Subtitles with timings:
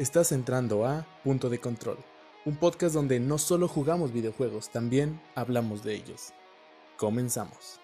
[0.00, 1.98] Estás entrando a Punto de Control,
[2.46, 6.32] un podcast donde no solo jugamos videojuegos, también hablamos de ellos.
[6.96, 7.82] Comenzamos.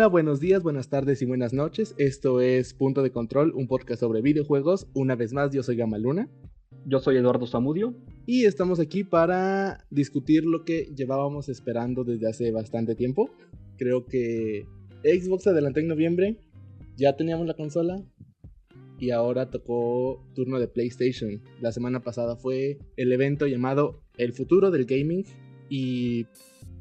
[0.00, 1.94] Hola, buenos días, buenas tardes y buenas noches.
[1.98, 4.86] Esto es Punto de Control, un podcast sobre videojuegos.
[4.94, 6.26] Una vez más, yo soy Gamaluna.
[6.86, 7.94] Yo soy Eduardo Zamudio.
[8.24, 13.28] Y estamos aquí para discutir lo que llevábamos esperando desde hace bastante tiempo.
[13.76, 14.64] Creo que
[15.04, 16.38] Xbox adelantó en noviembre,
[16.96, 18.02] ya teníamos la consola
[18.98, 21.42] y ahora tocó turno de PlayStation.
[21.60, 25.26] La semana pasada fue el evento llamado El futuro del gaming
[25.68, 26.24] y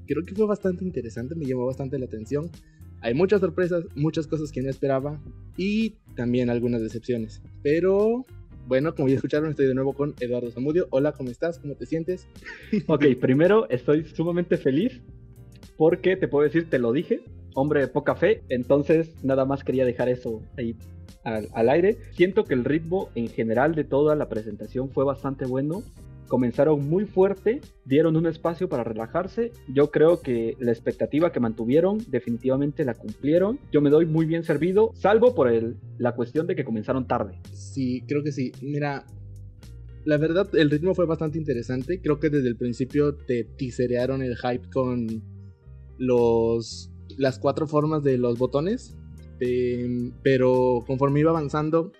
[0.07, 2.49] creo que fue bastante interesante, me llamó bastante la atención.
[3.01, 5.21] Hay muchas sorpresas, muchas cosas que no esperaba
[5.57, 7.41] y también algunas decepciones.
[7.63, 8.25] Pero
[8.67, 10.87] bueno, como ya escucharon, estoy de nuevo con Eduardo Zamudio.
[10.91, 11.59] Hola, ¿cómo estás?
[11.59, 12.27] ¿Cómo te sientes?
[12.87, 15.01] Ok, primero estoy sumamente feliz
[15.77, 17.21] porque te puedo decir, te lo dije,
[17.55, 20.75] hombre de poca fe, entonces nada más quería dejar eso ahí
[21.23, 21.97] al, al aire.
[22.11, 25.83] Siento que el ritmo en general de toda la presentación fue bastante bueno
[26.29, 29.51] comenzaron muy fuerte, dieron un espacio para relajarse.
[29.67, 33.59] Yo creo que la expectativa que mantuvieron definitivamente la cumplieron.
[33.73, 37.41] Yo me doy muy bien servido, salvo por el, la cuestión de que comenzaron tarde.
[37.51, 38.53] Sí, creo que sí.
[38.61, 39.05] Mira,
[40.05, 41.99] la verdad el ritmo fue bastante interesante.
[42.01, 45.07] Creo que desde el principio te tiserearon el hype con
[45.97, 48.95] los las cuatro formas de los botones.
[49.41, 51.91] Eh, pero conforme iba avanzando,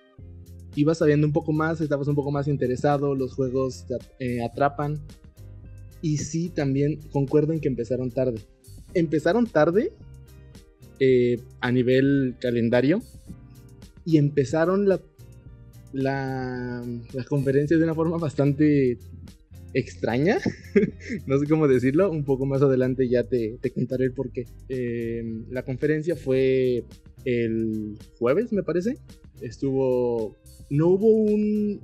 [0.74, 5.00] ibas sabiendo un poco más, estabas un poco más interesado, los juegos te eh, atrapan.
[6.02, 8.40] Y sí, también concuerdo en que empezaron tarde.
[8.94, 9.92] Empezaron tarde
[10.98, 13.02] eh, a nivel calendario
[14.04, 15.00] y empezaron la,
[15.92, 16.82] la,
[17.12, 18.98] la conferencia de una forma bastante
[19.74, 20.38] extraña,
[21.26, 24.46] no sé cómo decirlo, un poco más adelante ya te, te contaré el porqué.
[24.68, 26.84] Eh, la conferencia fue
[27.24, 28.98] el jueves, me parece.
[29.40, 30.36] Estuvo
[30.70, 31.80] no hubo un,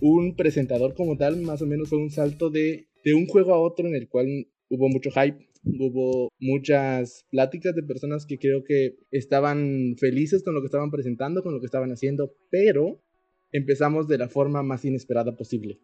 [0.00, 3.86] un presentador como tal, más o menos fue un salto de, un juego a otro
[3.86, 9.96] en el cual hubo mucho hype, hubo muchas pláticas de personas que creo que estaban
[9.98, 13.02] felices con lo que estaban presentando, con lo que estaban haciendo, pero
[13.52, 15.78] empezamos de la forma más inesperada posible,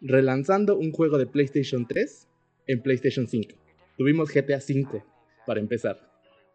[0.00, 2.28] relanzando un juego de PlayStation 3
[2.68, 3.54] en PlayStation 5.
[3.98, 5.04] Tuvimos GTA 5
[5.46, 5.98] para empezar.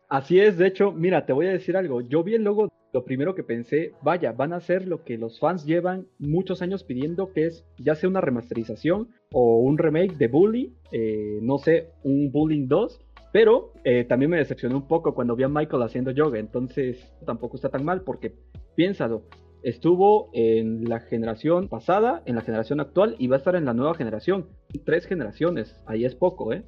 [0.07, 2.01] Así es, de hecho, mira, te voy a decir algo.
[2.01, 5.39] Yo vi el logo lo primero que pensé, vaya, van a hacer lo que los
[5.39, 10.27] fans llevan muchos años pidiendo, que es ya sea una remasterización o un remake de
[10.27, 12.99] Bully, eh, no sé, un Bullying 2.
[13.31, 17.55] Pero eh, también me decepcionó un poco cuando vi a Michael haciendo yoga, entonces tampoco
[17.55, 18.35] está tan mal porque
[18.75, 19.23] piénsalo,
[19.63, 23.73] estuvo en la generación pasada, en la generación actual y va a estar en la
[23.73, 24.47] nueva generación.
[24.85, 26.65] Tres generaciones, ahí es poco, ¿eh?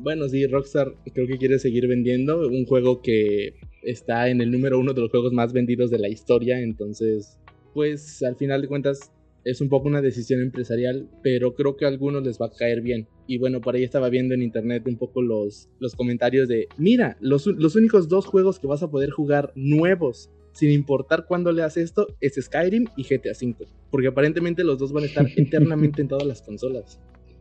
[0.00, 4.78] Bueno, sí, Rockstar creo que quiere seguir vendiendo un juego que está en el número
[4.78, 7.38] uno de los juegos más vendidos de la historia, entonces,
[7.74, 9.12] pues al final de cuentas
[9.44, 12.82] es un poco una decisión empresarial, pero creo que a algunos les va a caer
[12.82, 13.08] bien.
[13.26, 17.16] Y bueno, por ahí estaba viendo en internet un poco los, los comentarios de, mira,
[17.20, 21.76] los, los únicos dos juegos que vas a poder jugar nuevos sin importar cuándo leas
[21.76, 23.66] esto, es Skyrim y GTA V.
[23.90, 27.00] Porque aparentemente los dos van a estar eternamente en todas las consolas.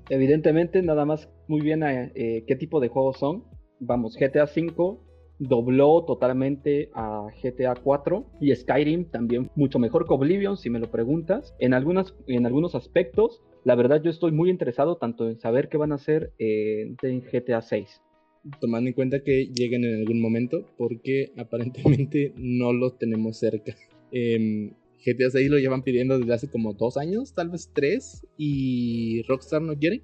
[0.10, 3.44] Evidentemente, nada más muy bien eh, qué tipo de juegos son.
[3.80, 4.98] Vamos, GTA V
[5.40, 10.90] dobló totalmente a GTA 4 y Skyrim también mucho mejor que Oblivion si me lo
[10.90, 11.54] preguntas.
[11.60, 15.78] En algunas en algunos aspectos la verdad yo estoy muy interesado tanto en saber qué
[15.78, 18.02] van a hacer en GTA 6
[18.60, 23.76] tomando en cuenta que lleguen en algún momento porque aparentemente no lo tenemos cerca.
[24.12, 24.72] Eh,
[25.06, 29.62] GTA 6 lo llevan pidiendo desde hace como dos años tal vez tres y Rockstar
[29.62, 30.04] no quiere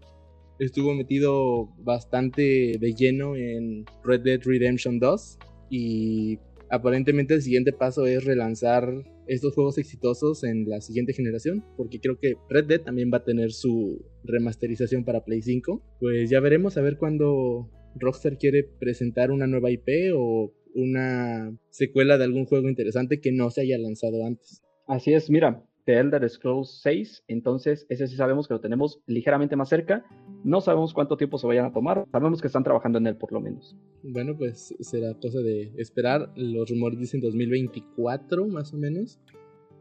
[0.59, 5.37] estuvo metido bastante de lleno en Red Dead Redemption 2
[5.69, 11.99] y aparentemente el siguiente paso es relanzar estos juegos exitosos en la siguiente generación, porque
[11.99, 15.81] creo que Red Dead también va a tener su remasterización para Play 5.
[15.99, 22.17] Pues ya veremos a ver cuándo Rockstar quiere presentar una nueva IP o una secuela
[22.17, 24.62] de algún juego interesante que no se haya lanzado antes.
[24.87, 29.55] Así es, mira, The Elder Scrolls 6, entonces ese sí sabemos que lo tenemos ligeramente
[29.55, 30.05] más cerca.
[30.43, 33.31] No sabemos cuánto tiempo se vayan a tomar, sabemos que están trabajando en él por
[33.31, 33.75] lo menos.
[34.03, 36.31] Bueno, pues será cosa de esperar.
[36.35, 39.19] Los rumores dicen 2024 más o menos.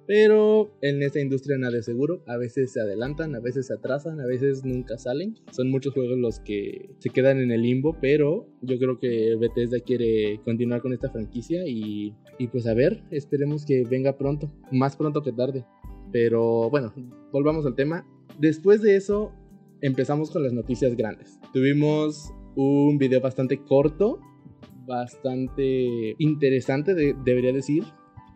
[0.06, 2.22] Pero en esta industria nada es seguro.
[2.26, 5.36] A veces se adelantan, a veces se atrasan, a veces nunca salen.
[5.52, 9.78] Son muchos juegos los que se quedan en el limbo, pero yo creo que Bethesda
[9.80, 14.96] quiere continuar con esta franquicia y, y pues a ver, esperemos que venga pronto, más
[14.96, 15.64] pronto que tarde.
[16.10, 16.92] Pero bueno,
[17.32, 18.06] volvamos al tema.
[18.38, 19.32] Después de eso,
[19.80, 21.38] empezamos con las noticias grandes.
[21.52, 24.20] Tuvimos un video bastante corto,
[24.86, 27.84] bastante interesante, debería decir,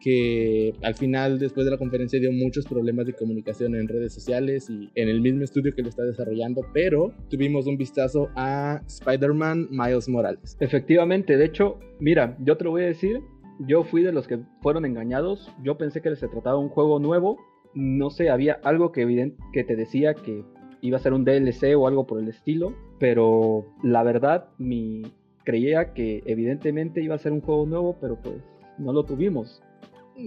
[0.00, 4.68] que al final, después de la conferencia, dio muchos problemas de comunicación en redes sociales
[4.70, 9.68] y en el mismo estudio que lo está desarrollando, pero tuvimos un vistazo a Spider-Man
[9.70, 10.56] Miles Morales.
[10.60, 13.20] Efectivamente, de hecho, mira, yo te lo voy a decir,
[13.60, 16.98] yo fui de los que fueron engañados, yo pensé que se trataba de un juego
[16.98, 17.38] nuevo,
[17.74, 20.44] no sé, había algo que, evidente, que te decía que
[20.80, 25.02] iba a ser un DLC o algo por el estilo, pero la verdad, mi
[25.44, 28.36] creía que evidentemente iba a ser un juego nuevo, pero pues
[28.78, 29.62] no lo tuvimos.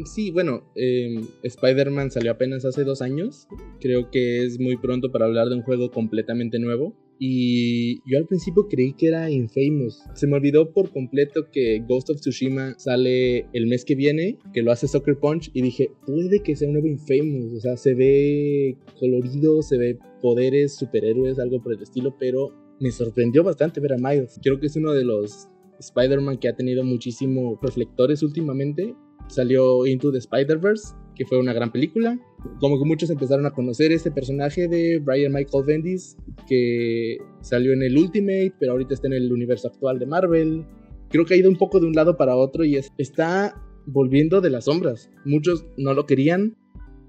[0.05, 3.47] Sí, bueno, em, Spider-Man salió apenas hace dos años.
[3.79, 6.95] Creo que es muy pronto para hablar de un juego completamente nuevo.
[7.17, 10.03] Y yo al principio creí que era Infamous.
[10.13, 14.61] Se me olvidó por completo que Ghost of Tsushima sale el mes que viene, que
[14.61, 17.53] lo hace Soccer Punch, y dije, puede que sea un nuevo Infamous.
[17.53, 22.91] O sea, se ve colorido, se ve poderes, superhéroes, algo por el estilo, pero me
[22.91, 24.39] sorprendió bastante ver a Miles.
[24.41, 25.49] Creo que es uno de los
[25.79, 28.95] Spider-Man que ha tenido muchísimos reflectores últimamente
[29.29, 32.19] salió Into the Spider-Verse, que fue una gran película.
[32.59, 36.17] Como que muchos empezaron a conocer este personaje de Brian Michael Bendis,
[36.47, 40.65] que salió en el Ultimate, pero ahorita está en el universo actual de Marvel.
[41.09, 43.55] Creo que ha ido un poco de un lado para otro y está
[43.85, 45.09] volviendo de las sombras.
[45.25, 46.55] Muchos no lo querían.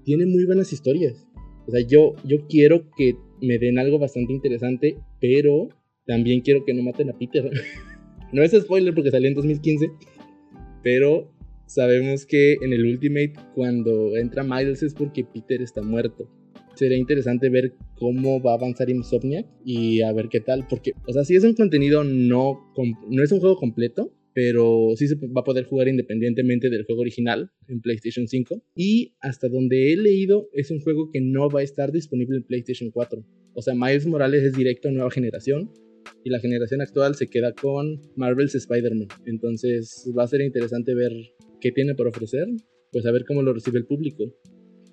[0.03, 1.27] Tiene muy buenas historias.
[1.67, 5.69] O sea, yo, yo quiero que me den algo bastante interesante, pero
[6.05, 7.49] también quiero que no maten a Peter.
[8.33, 9.91] no es spoiler porque salió en 2015,
[10.83, 11.31] pero
[11.73, 16.29] sabemos que en el Ultimate cuando entra Miles es porque Peter está muerto.
[16.75, 21.13] Sería interesante ver cómo va a avanzar Insomniac y a ver qué tal, porque, o
[21.13, 22.73] sea, sí es un contenido no,
[23.09, 27.01] no es un juego completo, pero sí se va a poder jugar independientemente del juego
[27.01, 28.63] original en PlayStation 5.
[28.75, 32.43] Y hasta donde he leído, es un juego que no va a estar disponible en
[32.43, 33.25] PlayStation 4.
[33.53, 35.71] O sea, Miles Morales es directo a nueva generación
[36.23, 39.07] y la generación actual se queda con Marvel's Spider-Man.
[39.25, 41.11] Entonces va a ser interesante ver
[41.59, 42.47] qué tiene para ofrecer,
[42.91, 44.23] pues a ver cómo lo recibe el público.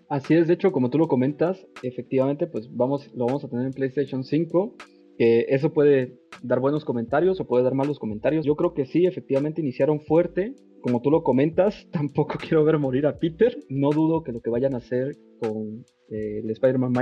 [0.09, 3.67] Así es, de hecho, como tú lo comentas, efectivamente, pues vamos, lo vamos a tener
[3.67, 4.77] en PlayStation 5,
[5.19, 8.47] que eso puede dar buenos comentarios o puede dar malos comentarios.
[8.47, 13.07] Yo creo que sí, efectivamente iniciaron fuerte, como tú lo comentas, tampoco quiero ver morir
[13.07, 16.93] a Peter, no dudo que lo que vayan a hacer con eh, el Spider-Man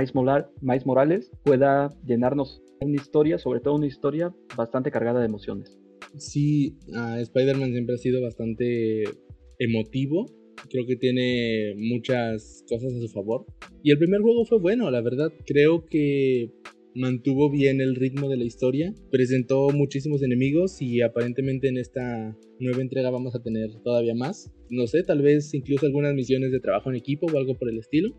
[0.61, 5.77] Miles Morales pueda llenarnos una historia, sobre todo una historia bastante cargada de emociones.
[6.17, 9.03] Sí, Spider-Man siempre ha sido bastante
[9.59, 10.25] emotivo.
[10.69, 13.45] Creo que tiene muchas cosas a su favor.
[13.83, 15.31] Y el primer juego fue bueno, la verdad.
[15.45, 16.51] Creo que
[16.95, 18.93] mantuvo bien el ritmo de la historia.
[19.11, 24.51] Presentó muchísimos enemigos y aparentemente en esta nueva entrega vamos a tener todavía más.
[24.69, 27.77] No sé, tal vez incluso algunas misiones de trabajo en equipo o algo por el
[27.77, 28.09] estilo.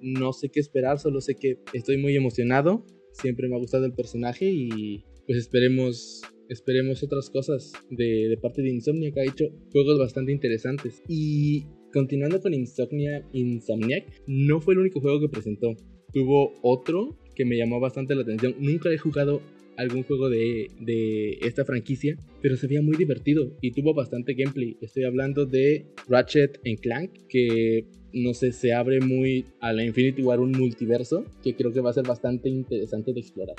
[0.00, 2.86] No sé qué esperar, solo sé que estoy muy emocionado.
[3.12, 6.22] Siempre me ha gustado el personaje y pues esperemos
[6.52, 9.16] esperemos otras cosas de, parte de Insomniac.
[9.18, 11.02] Ha hecho juegos bastante interesantes.
[11.08, 15.74] Y continuando con Insomnia, Insomniac, no fue el único juego que presentó.
[16.12, 18.54] Tuvo otro que me llamó bastante la atención.
[18.58, 19.40] Nunca he jugado
[19.78, 24.76] algún juego de, de, esta franquicia, pero se veía muy divertido y tuvo bastante gameplay.
[24.82, 30.40] Estoy hablando de Ratchet Clank, que no sé, se abre muy a la Infinity War
[30.40, 33.56] un multiverso que creo que va a ser bastante interesante de explorar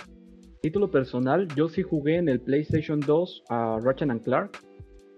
[0.63, 4.59] título personal, yo sí jugué en el PlayStation 2 a Ratchet and Clark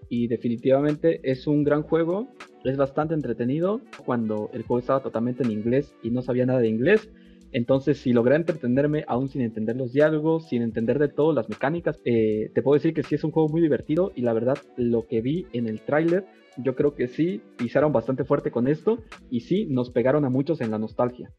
[0.08, 2.26] y definitivamente es un gran juego,
[2.64, 6.68] es bastante entretenido cuando el juego estaba totalmente en inglés y no sabía nada de
[6.68, 7.08] inglés.
[7.52, 11.98] Entonces, si logré entretenerme aún sin entender los diálogos, sin entender de todo las mecánicas,
[12.04, 15.06] eh, te puedo decir que sí es un juego muy divertido y la verdad lo
[15.06, 16.24] que vi en el tráiler,
[16.58, 20.60] yo creo que sí pisaron bastante fuerte con esto y sí nos pegaron a muchos
[20.60, 21.32] en la nostalgia.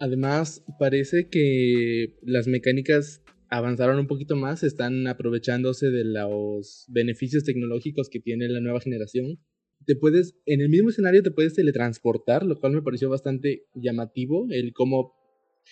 [0.00, 8.08] Además, parece que las mecánicas avanzaron un poquito más, están aprovechándose de los beneficios tecnológicos
[8.08, 9.38] que tiene la nueva generación.
[9.86, 14.46] Te puedes, en el mismo escenario te puedes teletransportar, lo cual me pareció bastante llamativo,
[14.50, 15.14] el cómo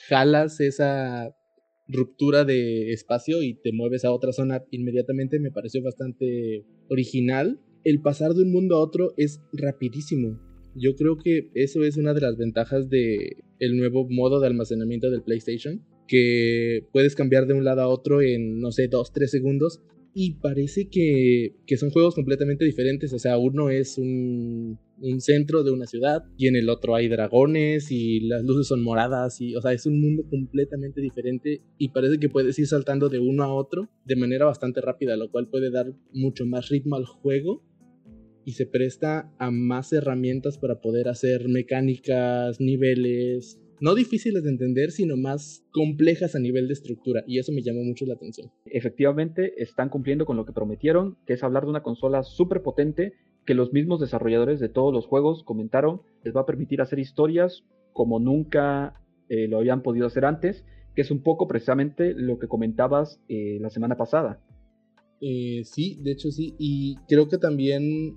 [0.08, 1.34] jalas esa
[1.88, 7.60] ruptura de espacio y te mueves a otra zona inmediatamente me pareció bastante original.
[7.84, 10.38] El pasar de un mundo a otro es rapidísimo.
[10.74, 15.10] Yo creo que eso es una de las ventajas de el nuevo modo de almacenamiento
[15.10, 19.30] del PlayStation que puedes cambiar de un lado a otro en, no sé, 2, 3
[19.30, 19.80] segundos.
[20.14, 23.12] Y parece que, que, son juegos completamente diferentes.
[23.12, 27.08] O sea, uno es un, un, centro de una ciudad y en el otro hay
[27.08, 29.40] dragones y las luces son moradas.
[29.40, 33.20] Y, o sea, es un mundo completamente diferente y parece que puedes ir saltando de
[33.20, 37.06] uno a otro de manera bastante rápida, lo cual puede dar mucho más ritmo al
[37.06, 37.62] juego
[38.44, 44.92] y se presta a más herramientas para poder hacer mecánicas, niveles, no difíciles de entender,
[44.92, 48.52] sino más complejas a nivel de estructura, y eso me llamó mucho la atención.
[48.64, 53.14] Efectivamente, están cumpliendo con lo que prometieron, que es hablar de una consola súper potente
[53.44, 57.64] que los mismos desarrolladores de todos los juegos comentaron les va a permitir hacer historias
[57.92, 62.46] como nunca eh, lo habían podido hacer antes, que es un poco precisamente lo que
[62.46, 64.40] comentabas eh, la semana pasada.
[65.20, 68.16] Eh, sí, de hecho sí, y creo que también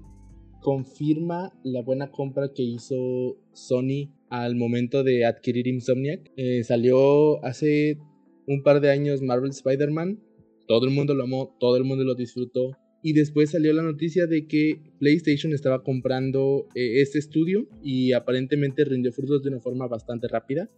[0.65, 6.31] confirma la buena compra que hizo Sony al momento de adquirir Insomniac.
[6.37, 7.99] Eh, salió hace
[8.47, 10.19] un par de años Marvel Spider-Man.
[10.67, 12.71] Todo el mundo lo amó, todo el mundo lo disfrutó.
[13.03, 18.85] Y después salió la noticia de que PlayStation estaba comprando eh, este estudio y aparentemente
[18.85, 20.71] rindió frutos de una forma bastante rápida.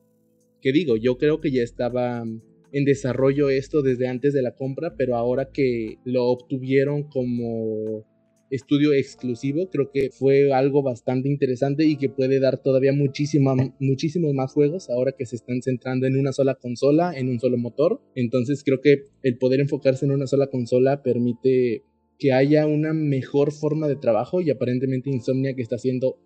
[0.62, 2.26] Que digo, yo creo que ya estaba
[2.74, 8.06] en desarrollo esto desde antes de la compra, pero ahora que lo obtuvieron como
[8.50, 9.70] estudio exclusivo.
[9.70, 14.90] Creo que fue algo bastante interesante y que puede dar todavía muchísimo, muchísimos más juegos
[14.90, 18.02] ahora que se están centrando en una sola consola, en un solo motor.
[18.16, 21.84] Entonces creo que el poder enfocarse en una sola consola permite
[22.20, 26.18] que haya una mejor forma de trabajo y aparentemente Insomnia que está haciendo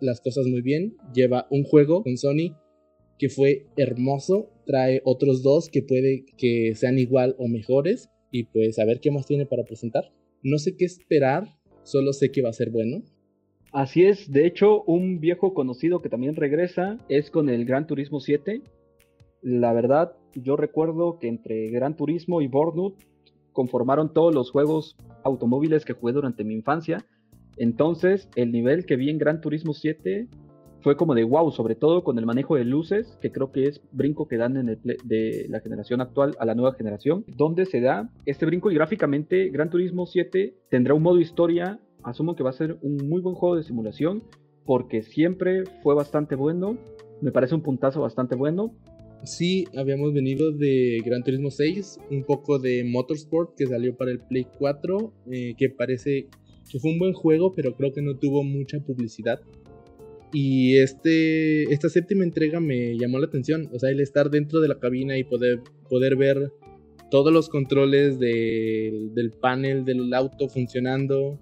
[0.00, 0.96] las cosas muy bien.
[1.14, 2.56] Lleva un juego con Sony
[3.18, 8.78] que fue hermoso, trae otros dos que puede que sean igual o mejores y pues
[8.78, 10.12] a ver qué más tiene para presentar.
[10.42, 11.48] No sé qué esperar,
[11.82, 13.02] solo sé que va a ser bueno.
[13.72, 18.20] Así es, de hecho, un viejo conocido que también regresa es con el Gran Turismo
[18.20, 18.62] 7.
[19.40, 22.94] La verdad, yo recuerdo que entre Gran Turismo y Burnout
[23.52, 27.04] conformaron todos los juegos automóviles que jugué durante mi infancia.
[27.56, 30.28] Entonces, el nivel que vi en Gran Turismo 7
[30.82, 33.80] fue como de wow, sobre todo con el manejo de luces, que creo que es
[33.92, 37.80] brinco que dan en el de la generación actual a la nueva generación, donde se
[37.80, 42.50] da este brinco y gráficamente Gran Turismo 7 tendrá un modo historia, asumo que va
[42.50, 44.24] a ser un muy buen juego de simulación,
[44.64, 46.76] porque siempre fue bastante bueno,
[47.20, 48.74] me parece un puntazo bastante bueno.
[49.24, 54.18] Sí, habíamos venido de Gran Turismo 6, un poco de Motorsport que salió para el
[54.18, 56.26] Play 4, eh, que parece
[56.70, 59.40] que fue un buen juego, pero creo que no tuvo mucha publicidad.
[60.32, 63.68] Y este, esta séptima entrega me llamó la atención.
[63.72, 66.52] O sea, el estar dentro de la cabina y poder, poder ver
[67.10, 71.38] todos los controles del panel del auto funcionando,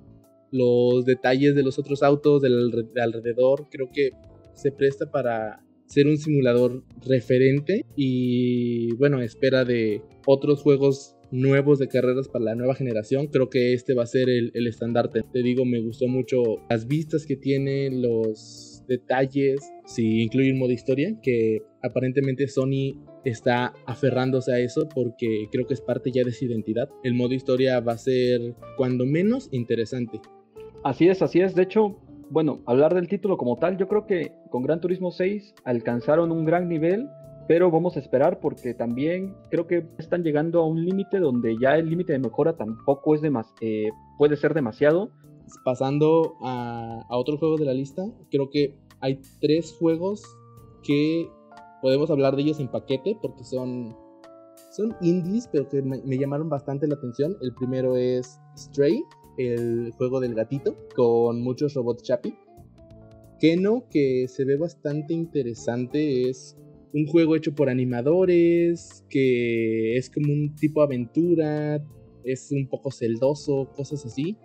[0.50, 4.11] los detalles de los otros autos del, alrededor, creo que
[4.54, 11.87] se presta para ser un simulador referente y bueno, espera de otros juegos nuevos de
[11.87, 13.28] carreras para la nueva generación.
[13.28, 15.23] Creo que este va a ser el, el estandarte.
[15.32, 20.73] Te digo, me gustó mucho las vistas que tiene, los detalles, si incluye un modo
[20.73, 26.32] historia, que aparentemente Sony está aferrándose a eso porque creo que es parte ya de
[26.32, 26.88] su identidad.
[27.04, 30.20] El modo historia va a ser cuando menos interesante.
[30.82, 31.54] Así es, así es.
[31.54, 31.99] De hecho,
[32.30, 36.44] bueno, hablar del título como tal, yo creo que con Gran Turismo 6 alcanzaron un
[36.44, 37.09] gran nivel,
[37.47, 41.76] pero vamos a esperar porque también creo que están llegando a un límite donde ya
[41.76, 45.11] el límite de mejora tampoco es demas eh, puede ser demasiado
[45.64, 50.23] pasando a, a otro juego de la lista, creo que hay tres juegos
[50.83, 51.28] que
[51.83, 53.97] podemos hablar de ellos en paquete porque son,
[54.73, 57.37] son indies, pero que me, llamaron bastante la atención.
[57.40, 59.02] El primero es Stray,
[59.38, 62.35] el juego del gatito, con muchos robots chapi.
[63.38, 66.59] Keno, que se ve bastante interesante, es
[66.92, 71.83] un juego hecho por animadores, que es como un tipo aventura,
[72.23, 74.37] es un poco celdoso, cosas así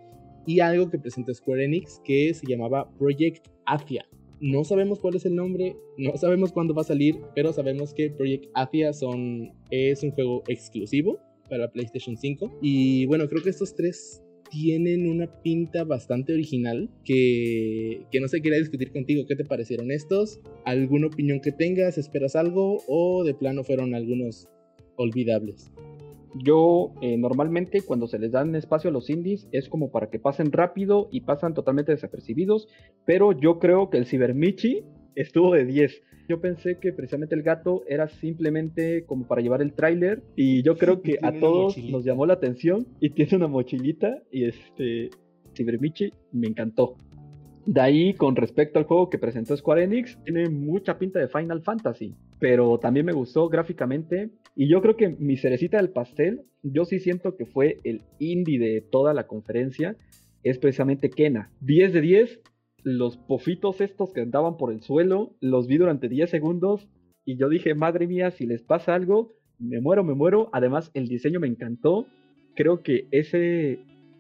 [0.46, 4.06] y algo que presenta Square Enix que se llamaba Project Athia.
[4.42, 8.10] No sabemos cuál es el nombre, no sabemos cuándo va a salir, pero sabemos que
[8.10, 12.60] Project Athia son, es un juego exclusivo para PlayStation 5.
[12.62, 14.22] Y bueno, creo que estos tres
[14.52, 19.25] tienen una pinta bastante original que, que no sé, quería discutir contigo.
[19.28, 20.40] ¿Qué te parecieron estos?
[20.66, 21.98] ¿Alguna opinión que tengas?
[21.98, 22.84] ¿Esperas algo?
[22.88, 24.48] ¿O de plano fueron algunos
[24.98, 25.72] olvidables?
[26.44, 30.20] Yo eh, normalmente cuando se les dan espacio a los indies es como para que
[30.20, 32.68] pasen rápido y pasan totalmente desapercibidos,
[33.06, 34.84] pero yo creo que el Cybermichi
[35.15, 36.04] estuvo de 10.
[36.27, 40.75] Yo pensé que precisamente el gato era simplemente como para llevar el tráiler y yo
[40.77, 45.12] creo que a todos nos llamó la atención y tiene una mochilita y este
[45.56, 46.98] Cybermichi me encantó.
[47.65, 51.63] De ahí, con respecto al juego que presentó Square Enix, tiene mucha pinta de Final
[51.63, 52.13] Fantasy.
[52.39, 54.32] Pero también me gustó gráficamente.
[54.56, 58.60] Y yo creo que mi cerecita del pastel, yo sí siento que fue el indie
[58.60, 59.98] de toda la conferencia,
[60.44, 61.51] es precisamente Kena.
[61.62, 62.42] 10 de 10,
[62.84, 66.88] los pofitos estos que andaban por el suelo, los vi durante 10 segundos
[67.25, 70.50] y yo dije, madre mía, si les pasa algo, me muero, me muero.
[70.54, 72.06] Además, el diseño me encantó.
[72.56, 73.80] Creo que ese,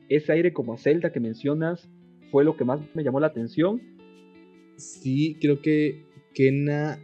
[0.09, 1.89] ese aire como a Zelda que mencionas
[2.31, 3.79] fue lo que más me llamó la atención.
[4.77, 6.03] Sí, creo que
[6.33, 6.99] Kena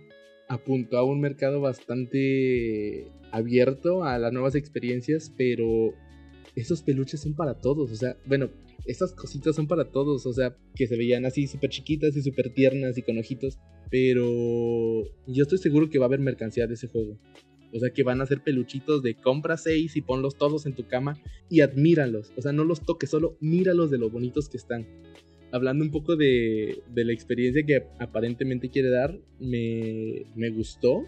[0.52, 5.94] apuntó a un mercado bastante abierto a las nuevas experiencias, pero
[6.58, 7.90] esos peluches son para todos.
[7.90, 8.50] O sea, bueno,
[8.86, 10.26] esas cositas son para todos.
[10.26, 13.60] O sea, que se veían así súper chiquitas y súper tiernas y con ojitos.
[13.90, 17.18] Pero yo estoy seguro que va a haber mercancía de ese juego.
[17.74, 20.86] O sea, que van a ser peluchitos de compra 6 y ponlos todos en tu
[20.86, 21.18] cama
[21.50, 22.34] y admíralos.
[22.36, 24.86] O sea, no los toques, solo míralos de lo bonitos que están.
[25.52, 31.04] Hablando un poco de, la experiencia que aparentemente quiere dar, me, me gustó.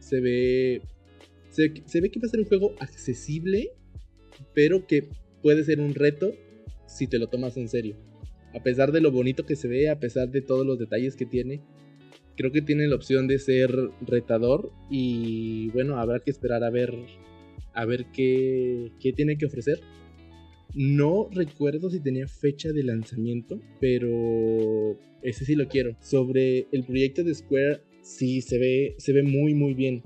[0.00, 0.82] Se ve,
[1.50, 3.70] se, se ve que va a ser un juego accesible,
[4.54, 5.08] pero que
[5.42, 6.32] puede ser un reto
[6.86, 7.96] si te lo tomas en serio.
[8.54, 11.26] A pesar de lo bonito que se ve, a pesar de todos los detalles que
[11.26, 11.60] tiene,
[12.36, 13.70] creo que tiene la opción de ser
[14.00, 16.94] retador y bueno, habrá que esperar a ver
[17.74, 19.80] a ver qué, qué tiene que ofrecer.
[20.74, 25.96] No recuerdo si tenía fecha de lanzamiento, pero ese sí lo quiero.
[26.00, 30.02] Sobre el proyecto de Square, sí se ve, se ve muy muy bien.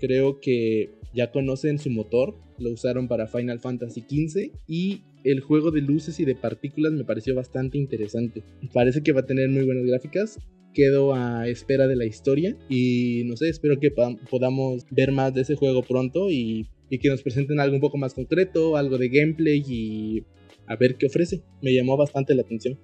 [0.00, 5.70] Creo que ya conocen su motor, lo usaron para Final Fantasy XV y el juego
[5.70, 8.42] de luces y de partículas me pareció bastante interesante.
[8.72, 10.38] Parece que va a tener muy buenas gráficas
[10.72, 15.42] quedo a espera de la historia y no sé, espero que podamos ver más de
[15.42, 16.68] ese juego pronto y,
[16.98, 20.24] que nos presenten algo un poco más concreto, algo de gameplay y
[20.66, 21.42] a ver qué ofrece.
[21.62, 22.78] Me llamó bastante la atención.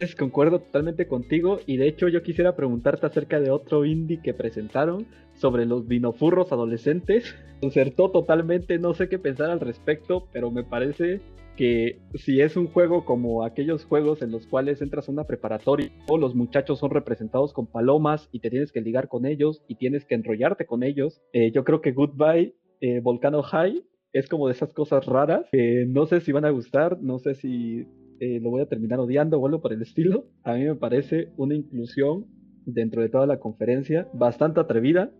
[0.00, 4.32] Es, concuerdo totalmente contigo y de hecho yo quisiera preguntarte acerca de otro indie que
[4.32, 7.36] presentaron sobre los vinofurros adolescentes.
[7.60, 11.20] Concertó totalmente, no sé qué pensar al respecto, pero me parece
[11.56, 15.92] que si es un juego como aquellos juegos en los cuales entras a una preparatoria,
[16.08, 19.74] o los muchachos son representados con palomas y te tienes que ligar con ellos y
[19.74, 24.48] tienes que enrollarte con ellos, eh, yo creo que Goodbye eh, Volcano High es como
[24.48, 25.46] de esas cosas raras
[25.86, 27.86] no sé si van a gustar, no sé si
[28.20, 30.26] eh, lo voy a terminar odiando o algo por el estilo.
[30.44, 32.26] A mí me parece una inclusión
[32.66, 35.10] dentro de toda la conferencia bastante atrevida.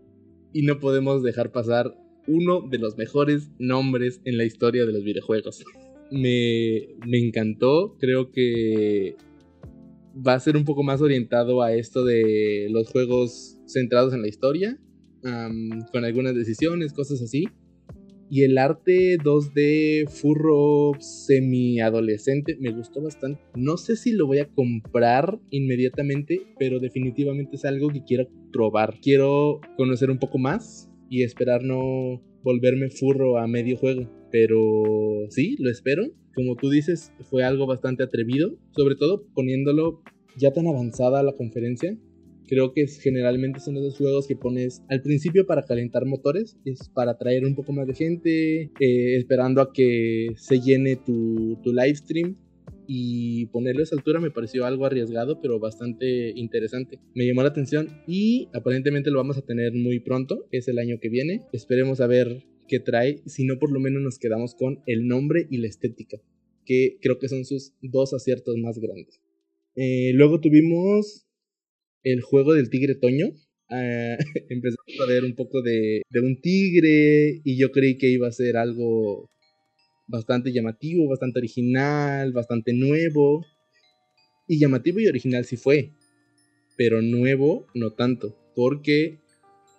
[0.53, 1.95] Y no podemos dejar pasar
[2.27, 5.63] uno de los mejores nombres en la historia de los videojuegos
[6.11, 7.97] me, encantó.
[7.99, 9.15] Creo que
[10.15, 14.27] va a ser un poco más orientado a esto de los juegos centrados en la
[14.27, 14.77] historia,
[15.91, 17.47] con algunas decisiones, cosas así.
[18.33, 23.41] Y el arte 2D furro semi-adolescente me gustó bastante.
[23.57, 28.99] No sé si lo voy a comprar inmediatamente, pero definitivamente es algo que quiero probar.
[29.01, 34.09] Quiero conocer un poco más y esperar no volverme furro a medio juego.
[34.31, 36.05] Pero sí, lo espero.
[36.33, 40.03] Como tú dices, fue algo bastante atrevido, sobre todo poniéndolo
[40.37, 41.97] ya tan avanzada la conferencia.
[42.51, 47.11] Creo que generalmente son esos juegos que pones al principio para calentar motores, es para
[47.11, 51.95] atraer un poco más de gente, eh, esperando a que se llene tu, tu live
[51.95, 52.35] stream
[52.87, 56.99] y ponerlo a esa altura me pareció algo arriesgado, pero bastante interesante.
[57.15, 60.99] Me llamó la atención y aparentemente lo vamos a tener muy pronto, es el año
[60.99, 61.43] que viene.
[61.53, 65.47] Esperemos a ver qué trae, si no por lo menos nos quedamos con el nombre
[65.49, 66.17] y la estética,
[66.65, 69.21] que creo que son sus dos aciertos más grandes.
[69.77, 71.30] Eh, luego tuvimos
[72.03, 73.27] el juego del tigre Toño.
[73.69, 74.17] Uh,
[74.49, 78.31] empezamos a ver un poco de, de un tigre y yo creí que iba a
[78.31, 79.29] ser algo
[80.07, 83.45] bastante llamativo, bastante original, bastante nuevo.
[84.47, 85.91] Y llamativo y original sí fue,
[86.77, 89.19] pero nuevo no tanto, porque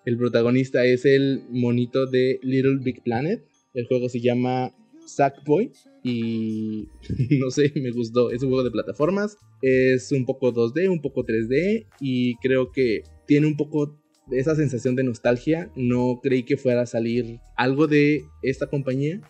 [0.06, 3.44] el protagonista es el monito de Little Big Planet.
[3.74, 4.74] El juego se llama
[5.06, 5.70] Sackboy
[6.02, 6.88] y
[7.38, 8.30] no sé, me gustó.
[8.30, 13.02] Es un juego de plataformas, es un poco 2D, un poco 3D y creo que
[13.26, 15.70] tiene un poco de esa sensación de nostalgia.
[15.76, 19.20] No creí que fuera a salir algo de esta compañía,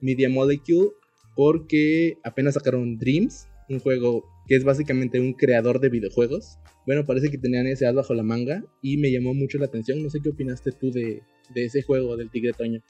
[0.00, 0.90] Media Molecule
[1.34, 6.58] porque apenas sacaron Dreams, un juego que es básicamente un creador de videojuegos.
[6.86, 10.02] Bueno, parece que tenían ese as bajo la manga y me llamó mucho la atención.
[10.02, 11.22] No sé qué opinaste tú de,
[11.54, 12.80] ese juego del Tigre Toño.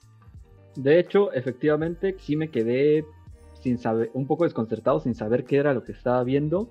[0.77, 3.05] De hecho, efectivamente, sí me quedé
[3.55, 6.69] sin saber, un poco desconcertado, sin saber qué era lo que estaba viendo.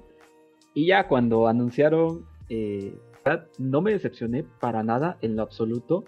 [0.73, 2.93] Y ya cuando anunciaron, eh,
[3.57, 6.03] no me decepcioné para nada en lo absoluto.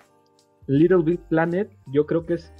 [0.68, 2.54] Little Big Planet, yo creo que es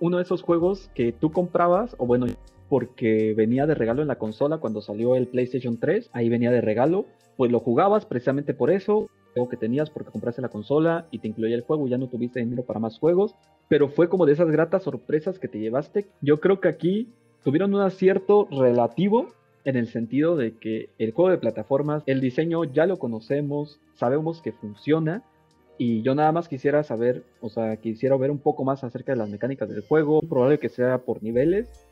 [0.00, 2.26] uno de esos juegos que tú comprabas, o bueno,
[2.68, 6.60] porque venía de regalo en la consola cuando salió el PlayStation 3, ahí venía de
[6.60, 9.08] regalo, pues lo jugabas precisamente por eso,
[9.46, 12.40] que tenías porque compraste la consola y te incluía el juego y ya no tuviste
[12.40, 13.34] dinero para más juegos,
[13.68, 16.06] pero fue como de esas gratas sorpresas que te llevaste.
[16.22, 17.08] Yo creo que aquí
[17.44, 19.28] tuvieron un acierto relativo
[19.64, 24.40] en el sentido de que el juego de plataformas, el diseño ya lo conocemos, sabemos
[24.40, 25.22] que funciona
[25.76, 29.18] y yo nada más quisiera saber, o sea, quisiera ver un poco más acerca de
[29.18, 31.87] las mecánicas del juego, probable que sea por niveles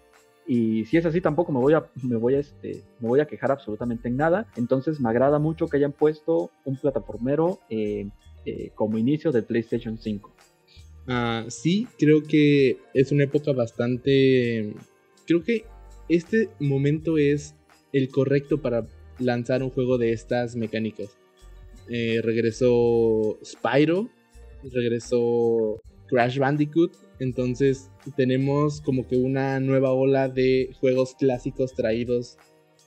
[0.47, 3.27] y si es así, tampoco me voy a, me voy a, este, me voy a
[3.27, 4.47] quejar absolutamente en nada.
[4.57, 8.09] Entonces me agrada mucho que hayan puesto un plataformero eh,
[8.45, 10.33] eh, como inicio del PlayStation 5.
[11.09, 14.73] Ah, sí, creo que es una época bastante...
[15.27, 15.65] Creo que
[16.09, 17.57] este momento es
[17.93, 18.87] el correcto para
[19.19, 21.17] lanzar un juego de estas mecánicas.
[21.89, 24.09] Eh, regresó Spyro,
[24.73, 32.37] regresó Crash Bandicoot, entonces tenemos como que una nueva ola de juegos clásicos traídos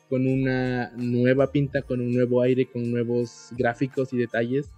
[0.10, 4.72] con una nueva pinta, con un nuevo aire, con nuevos gráficos y detalles.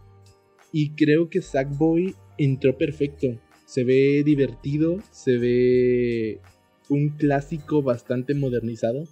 [0.74, 3.40] Y creo que Sackboy entró perfecto.
[3.66, 6.42] Se ve divertido, se ve
[6.90, 9.04] un clásico bastante modernizado.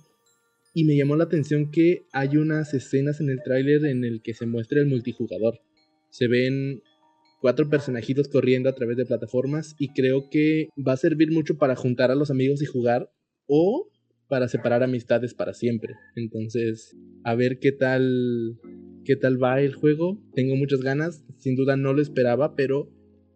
[0.74, 4.34] Y me llamó la atención que hay unas escenas en el tráiler en el que
[4.34, 5.60] se muestra el multijugador.
[6.10, 6.84] Se ven
[7.41, 11.75] cuatro personajitos corriendo a través de plataformas y creo que va a servir mucho para
[11.75, 13.12] juntar a los amigos y jugar
[13.47, 13.89] o
[14.28, 15.95] para separar amistades para siempre.
[16.15, 18.60] Entonces, a ver qué tal
[19.06, 20.21] qué tal va el juego.
[20.36, 22.91] Tengo muchas ganas, sin duda no lo esperaba, pero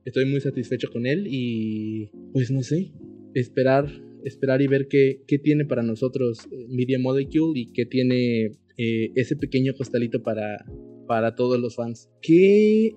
[0.05, 2.91] estoy muy satisfecho con él y pues no sé,
[3.33, 3.89] esperar
[4.23, 9.11] esperar y ver qué, qué tiene para nosotros eh, Media Molecule y qué tiene eh,
[9.15, 10.65] ese pequeño costalito para,
[11.07, 12.09] para todos los fans.
[12.21, 12.91] ¿Qué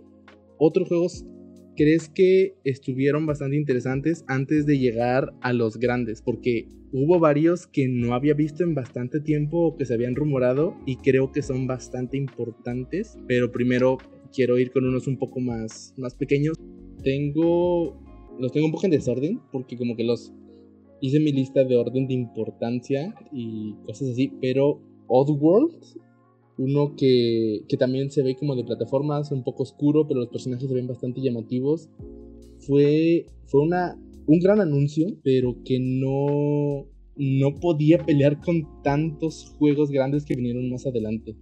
[0.59, 1.25] otros juegos
[1.77, 6.23] crees que estuvieron bastante interesantes antes de llegar a los grandes?
[6.23, 10.75] Porque hubo varios que no había visto en bastante tiempo o que se habían rumorado
[10.87, 13.19] y creo que son bastante importantes.
[13.29, 13.99] Pero primero
[14.33, 16.57] quiero ir con unos un poco más, más pequeños.
[17.03, 18.03] Tengo...
[18.38, 20.33] Los tengo un poco en desorden porque como que los
[21.01, 24.33] hice mi lista de orden de importancia y cosas así.
[24.40, 25.73] Pero Oddworld
[26.59, 30.75] uno que, también se ve como de plataformas, un poco oscuro, pero los personajes se
[30.75, 31.90] ven bastante llamativos.
[32.61, 39.90] Fue, fue una, un gran anuncio, pero que no, no podía pelear con tantos juegos
[39.90, 41.37] grandes que vinieron más adelante.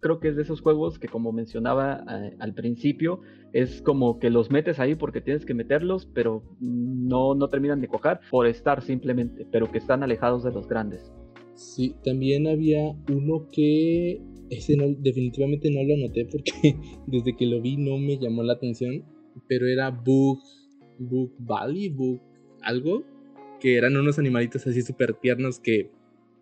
[0.00, 3.20] Creo que es de esos juegos que como mencionaba eh, al principio,
[3.52, 7.88] es como que los metes ahí porque tienes que meterlos, pero no, no terminan de
[7.88, 11.12] cojar por estar simplemente, pero que están alejados de los grandes.
[11.54, 16.52] Sí, también había uno que ese no, definitivamente no lo noté porque
[17.06, 19.04] desde que lo vi no me llamó la atención.
[19.48, 20.40] Pero era Book,
[20.98, 22.20] Book Valley, Book
[22.62, 23.04] algo.
[23.60, 25.90] Que eran unos animalitos así súper tiernos que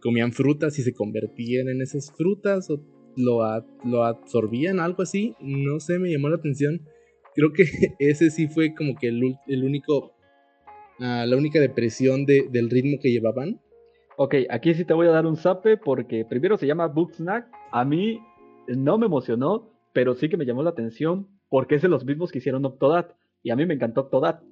[0.01, 2.81] comían frutas y se convertían en esas frutas o
[3.17, 3.41] lo,
[3.85, 5.35] lo absorbían, algo así.
[5.41, 6.83] No sé, me llamó la atención.
[7.35, 7.65] Creo que
[7.99, 10.13] ese sí fue como que el, el único,
[11.01, 13.61] ah, la única depresión de, del ritmo que llevaban.
[14.21, 17.47] Ok, aquí sí te voy a dar un zape porque primero se llama Book Snack.
[17.71, 18.19] A mí
[18.67, 22.33] no me emocionó, pero sí que me llamó la atención porque es de los mismos
[22.33, 23.15] que hicieron Octodad.
[23.45, 24.43] Y a mí me encantó Octodad.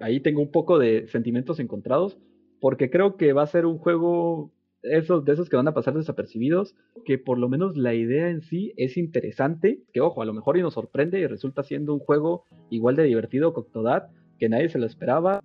[0.00, 2.16] ahí tengo un poco de sentimientos encontrados
[2.58, 4.50] porque creo que va a ser un juego
[4.82, 8.40] esos, de esos que van a pasar desapercibidos, que por lo menos la idea en
[8.40, 12.00] sí es interesante, que ojo, a lo mejor y nos sorprende y resulta siendo un
[12.00, 15.42] juego igual de divertido que Octodad, que nadie se lo esperaba.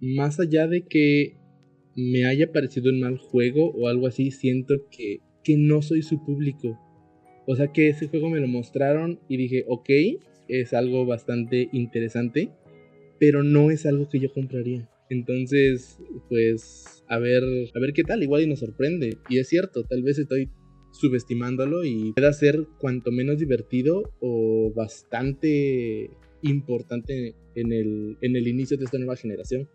[0.00, 1.36] Más allá de que
[1.96, 6.24] me haya parecido un mal juego o algo así, siento que, que no soy su
[6.24, 6.78] público.
[7.46, 9.88] O sea que ese juego me lo mostraron y dije, ok,
[10.48, 12.50] es algo bastante interesante,
[13.18, 14.88] pero no es algo que yo compraría.
[15.08, 19.16] Entonces, pues, a ver, a ver qué tal, igual y nos sorprende.
[19.28, 20.50] Y es cierto, tal vez estoy
[20.92, 26.10] subestimándolo y pueda ser cuanto menos divertido o bastante
[26.42, 29.68] importante en el, en el inicio de esta nueva generación.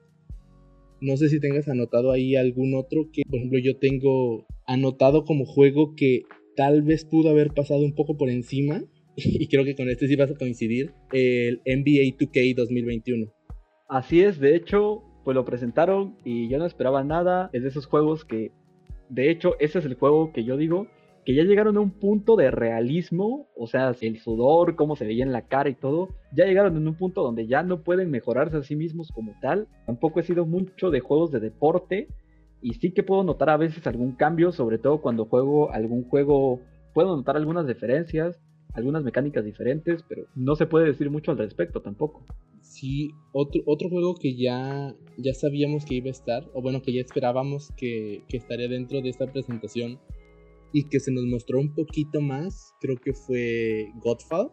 [1.01, 5.45] No sé si tengas anotado ahí algún otro que, por ejemplo, yo tengo anotado como
[5.45, 6.21] juego que
[6.55, 8.83] tal vez pudo haber pasado un poco por encima.
[9.17, 10.93] Y creo que con este sí vas a coincidir.
[11.11, 13.33] El NBA 2K 2021.
[13.89, 17.49] Así es, de hecho, pues lo presentaron y yo no esperaba nada.
[17.51, 18.51] Es de esos juegos que,
[19.09, 20.87] de hecho, ese es el juego que yo digo
[21.25, 25.23] que ya llegaron a un punto de realismo, o sea, el sudor, cómo se veía
[25.23, 28.57] en la cara y todo, ya llegaron en un punto donde ya no pueden mejorarse
[28.57, 29.67] a sí mismos como tal.
[29.85, 32.07] Tampoco he sido mucho de juegos de deporte
[32.61, 36.61] y sí que puedo notar a veces algún cambio, sobre todo cuando juego algún juego,
[36.93, 38.39] puedo notar algunas diferencias,
[38.73, 42.25] algunas mecánicas diferentes, pero no se puede decir mucho al respecto tampoco.
[42.61, 46.93] Sí, otro, otro juego que ya, ya sabíamos que iba a estar, o bueno, que
[46.93, 49.99] ya esperábamos que, que estaría dentro de esta presentación,
[50.73, 54.51] y que se nos mostró un poquito más, creo que fue Godfall.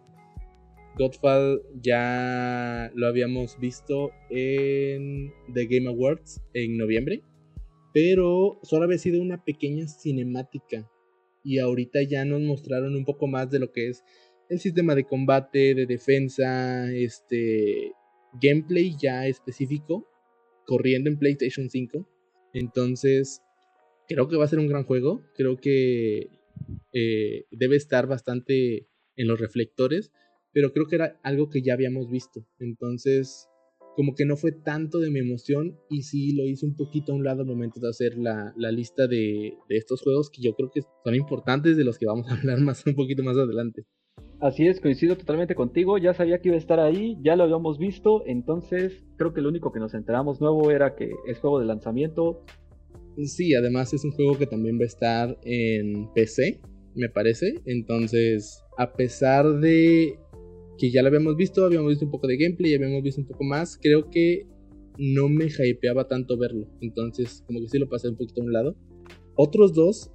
[0.97, 7.23] Godfall ya lo habíamos visto en The Game Awards en noviembre,
[7.95, 10.91] pero solo había sido una pequeña cinemática
[11.45, 14.03] y ahorita ya nos mostraron un poco más de lo que es
[14.49, 17.93] el sistema de combate, de defensa, este
[18.41, 20.07] gameplay ya específico
[20.67, 22.07] corriendo en PlayStation 5.
[22.55, 23.43] Entonces,
[24.09, 25.23] creo que va a ser un gran juego.
[25.37, 26.31] Creo que
[26.93, 30.13] eh, debe estar bastante en los reflectores,
[30.53, 32.45] pero creo que era algo que ya habíamos visto.
[32.59, 33.49] Entonces,
[33.95, 37.17] como que no fue tanto de mi emoción y sí lo hice un poquito a
[37.17, 40.71] un lado al momento de hacer la, lista de, de, estos juegos que yo creo
[40.73, 43.85] que son importantes, de los que vamos a hablar más un poquito más adelante.
[44.41, 47.77] Así es, coincido totalmente contigo, ya sabía que iba a estar ahí, ya lo habíamos
[47.79, 51.67] visto, entonces creo que lo único que nos enteramos nuevo era que es juego de
[51.67, 52.45] lanzamiento.
[53.27, 56.61] Sí, además es un juego que también va a estar en PC,
[56.95, 60.19] me parece, entonces a pesar de
[60.79, 63.43] que ya lo habíamos visto, habíamos visto un poco de gameplay, habíamos visto un poco
[63.43, 64.47] más, creo que
[64.99, 68.53] no me hypeaba tanto verlo, entonces como que sí lo pasé un poquito a un
[68.53, 68.77] lado.
[69.35, 70.11] Otros dos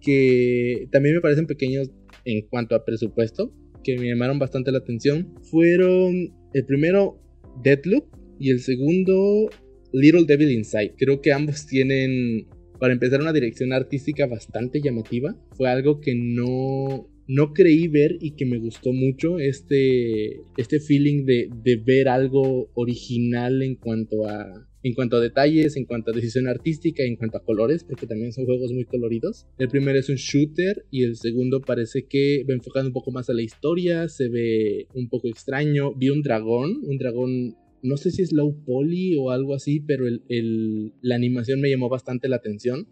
[0.00, 1.90] que también me parecen pequeños
[2.24, 7.18] en cuanto a presupuesto, que me llamaron bastante la atención fueron el primero
[7.62, 8.04] Deadloop
[8.38, 9.48] y el segundo
[9.92, 10.94] Little Devil Inside.
[10.96, 12.46] Creo que ambos tienen,
[12.78, 15.36] para empezar, una dirección artística bastante llamativa.
[15.56, 19.38] Fue algo que no, no creí ver y que me gustó mucho.
[19.38, 25.76] Este, este feeling de, de ver algo original en cuanto a en cuanto a detalles,
[25.76, 29.46] en cuanto a decisión artística, en cuanto a colores, porque también son juegos muy coloridos.
[29.58, 33.30] El primero es un shooter y el segundo parece que va enfocando un poco más
[33.30, 35.94] a la historia, se ve un poco extraño.
[35.94, 40.06] Vi un dragón, un dragón, no sé si es low poly o algo así, pero
[40.06, 42.86] el, la animación me llamó bastante la atención.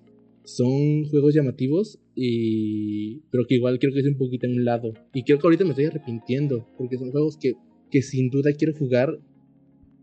[0.45, 4.93] Son juegos llamativos y pero que igual creo que es un poquito a un lado.
[5.15, 7.55] Y creo que ahorita me estoy arrepintiendo porque son juegos que,
[7.91, 9.21] que sin duda quiero jugar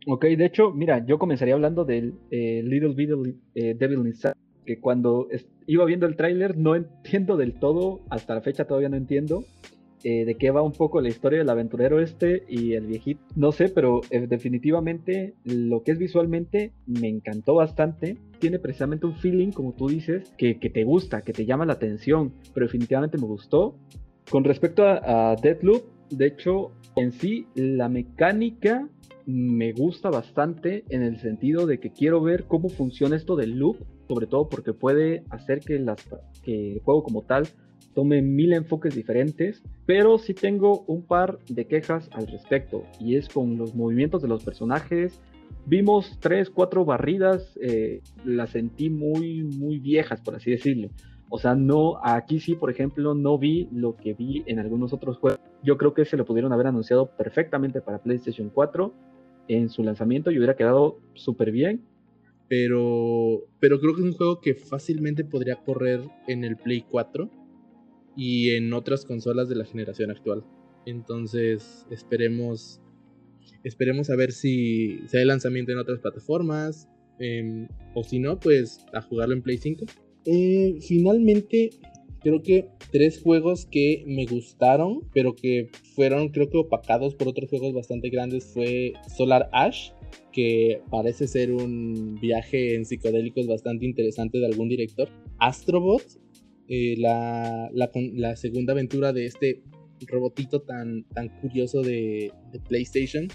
[0.09, 4.79] Ok, de hecho, mira, yo comenzaría hablando del eh, Little Devil, eh, Devil Inside, que
[4.79, 5.27] cuando
[5.65, 9.43] iba viendo el tráiler no entiendo del todo, hasta la fecha todavía no entiendo,
[10.03, 13.21] eh, de qué va un poco la historia del aventurero este y el viejito.
[13.35, 18.17] No sé, pero definitivamente lo que es visualmente me encantó bastante.
[18.39, 22.33] Tiene precisamente un feeling, como tú dices, que, te gusta, que te llama la atención,
[22.53, 23.75] pero definitivamente me gustó.
[24.29, 28.87] Con respecto a, a Deathloop, de hecho, en sí, la mecánica
[29.27, 33.77] me gusta bastante en el sentido de que quiero ver cómo funciona esto del loop,
[34.07, 37.47] sobre todo porque puede hacer que el juego como tal
[37.93, 43.27] tome mil enfoques diferentes, pero sí tengo un par de quejas al respecto, y es
[43.27, 45.19] con los movimientos de los personajes.
[45.65, 50.89] Vimos tres, cuatro barridas, eh, las sentí muy, muy viejas, por así decirlo.
[51.29, 55.17] O sea, no, aquí sí, por ejemplo, no vi lo que vi en algunos otros
[55.17, 55.39] juegos.
[55.63, 58.93] Yo creo que se lo pudieron haber anunciado perfectamente para PlayStation 4
[59.49, 61.81] en su lanzamiento y hubiera quedado súper bien.
[62.47, 67.29] Pero, pero creo que es un juego que fácilmente podría correr en el Play 4
[68.17, 70.43] y en otras consolas de la generación actual.
[70.85, 72.81] Entonces, esperemos
[73.63, 76.89] esperemos a ver si, si hay lanzamiento en otras plataformas.
[77.19, 79.85] Em, o si no, pues a jugarlo en Play 5.
[80.25, 81.71] Eh, finalmente,
[82.21, 87.49] creo que tres juegos que me gustaron, pero que fueron creo que opacados por otros
[87.49, 89.91] juegos bastante grandes fue Solar Ash,
[90.31, 95.09] que parece ser un viaje en psicodélicos bastante interesante de algún director.
[95.39, 96.03] Astrobot,
[96.67, 99.63] eh, la, la, segunda aventura de este
[100.07, 103.27] robotito tan, tan curioso de, de PlayStation,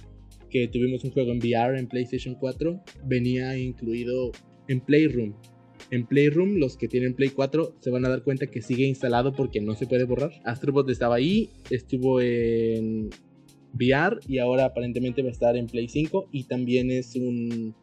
[0.50, 4.32] que tuvimos un juego en VR en PlayStation 4, venía incluido
[4.68, 5.34] en Playroom,
[5.92, 9.34] en Playroom, los que tienen Play 4 se van a dar cuenta que sigue instalado
[9.34, 10.32] porque no se puede borrar.
[10.44, 13.10] Astrobot estaba ahí, estuvo en
[13.74, 17.74] VR y ahora aparentemente va a estar en Play 5 y también es un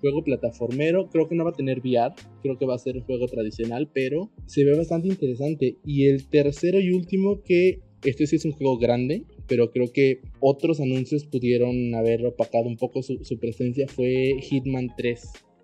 [0.00, 1.08] juego plataformero.
[1.10, 3.90] Creo que no va a tener VR, creo que va a ser un juego tradicional,
[3.92, 5.76] pero se ve bastante interesante.
[5.84, 10.20] Y el tercero y último que este sí es un juego grande, pero creo que
[10.40, 15.22] otros anuncios pudieron haber opacado un poco su, su presencia fue Hitman 3,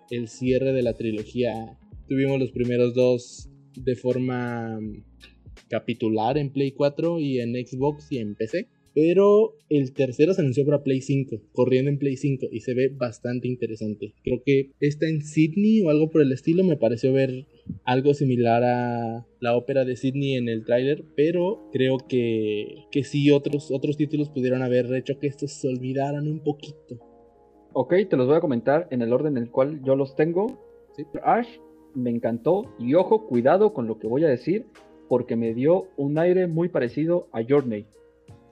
[0.09, 5.03] el cierre de la trilogía Tuvimos los primeros dos de forma mm,
[5.69, 8.67] capitular en Play 4 y en Xbox y en PC.
[8.93, 12.89] Pero el tercero se anunció para Play 5, corriendo en Play 5 y se ve
[12.89, 14.13] bastante interesante.
[14.23, 16.63] Creo que está en Sydney o algo por el estilo.
[16.63, 17.47] Me pareció ver
[17.85, 23.31] algo similar a la ópera de Sydney en el tráiler, pero creo que, que sí
[23.31, 26.99] otros, otros títulos pudieron haber hecho que estos se olvidaran un poquito.
[27.73, 30.59] Ok, te los voy a comentar en el orden en el cual yo los tengo.
[30.95, 31.03] ¿Sí?
[31.23, 31.47] Ash
[31.95, 34.65] me encantó y ojo, cuidado con lo que voy a decir
[35.07, 37.85] porque me dio un aire muy parecido a Journey,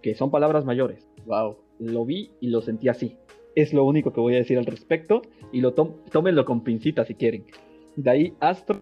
[0.02, 1.08] que son palabras mayores.
[1.26, 1.58] Wow.
[1.80, 3.18] Lo vi y lo sentí así.
[3.56, 5.22] Es lo único que voy a decir al respecto.
[5.52, 7.46] Y lo tómenlo con pincita si quieren.
[7.96, 8.82] De ahí Astro,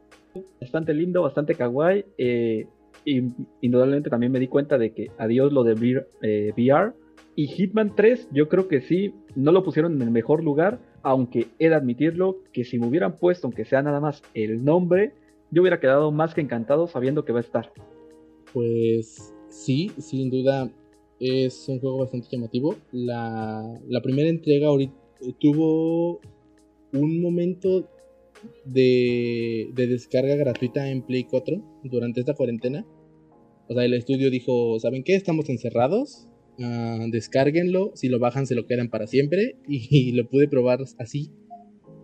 [0.60, 2.05] bastante lindo, bastante kawaii.
[2.17, 2.67] Eh,
[3.05, 3.23] y
[3.62, 6.08] indudablemente también me di cuenta de que adiós lo de VR.
[6.21, 6.53] Eh,
[7.36, 11.47] y Hitman 3, yo creo que sí, no lo pusieron en el mejor lugar, aunque
[11.58, 15.13] he de admitirlo que si me hubieran puesto, aunque sea nada más el nombre,
[15.49, 17.71] yo hubiera quedado más que encantado sabiendo que va a estar.
[18.53, 20.69] Pues sí, sin duda
[21.19, 22.75] es un juego bastante llamativo.
[22.91, 24.93] La, primera entrega ahorita
[25.39, 26.21] tuvo
[26.93, 27.89] un momento
[28.65, 32.86] de, de, descarga gratuita en Play 4 durante esta cuarentena.
[33.67, 35.15] O sea, el estudio dijo, ¿saben qué?
[35.15, 36.27] Estamos encerrados.
[36.58, 37.91] Uh, descárguenlo.
[37.95, 39.58] Si lo bajan, se lo quedan para siempre.
[39.67, 41.29] y lo pude probar así.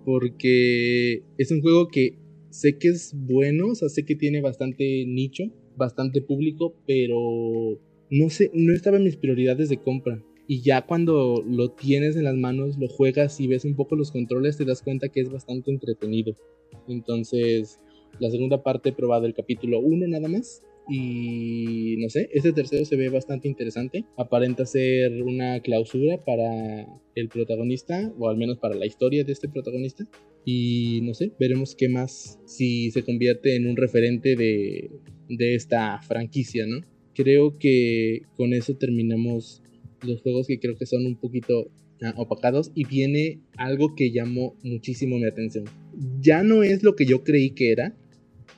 [0.05, 2.19] Porque es un juego que
[2.51, 7.79] sé que es bueno, sé que tiene bastante nicho, bastante público, pero
[8.15, 10.23] no sé, no estaba en mis prioridades de compra.
[10.47, 14.11] Y ya cuando lo tienes en las manos, lo juegas y ves un poco los
[14.11, 16.37] controles, te das cuenta que es bastante entretenido.
[16.87, 17.79] Entonces,
[18.19, 20.63] la segunda parte he probado el capítulo 1 nada más.
[20.87, 24.05] Y no sé, este tercero se ve bastante interesante.
[24.17, 29.49] Aparenta ser una clausura para el protagonista, o al menos para la historia de este
[29.49, 30.07] protagonista.
[30.45, 34.91] Y no sé, veremos qué más si se convierte en un referente de,
[35.27, 36.81] de esta franquicia, ¿no?
[37.15, 39.63] Creo que con eso terminamos
[40.03, 41.71] los juegos que creo que son un poquito
[42.03, 45.65] ah, opacados y viene algo que llamó muchísimo mi atención.
[46.19, 47.95] Ya no es lo que yo creí que era,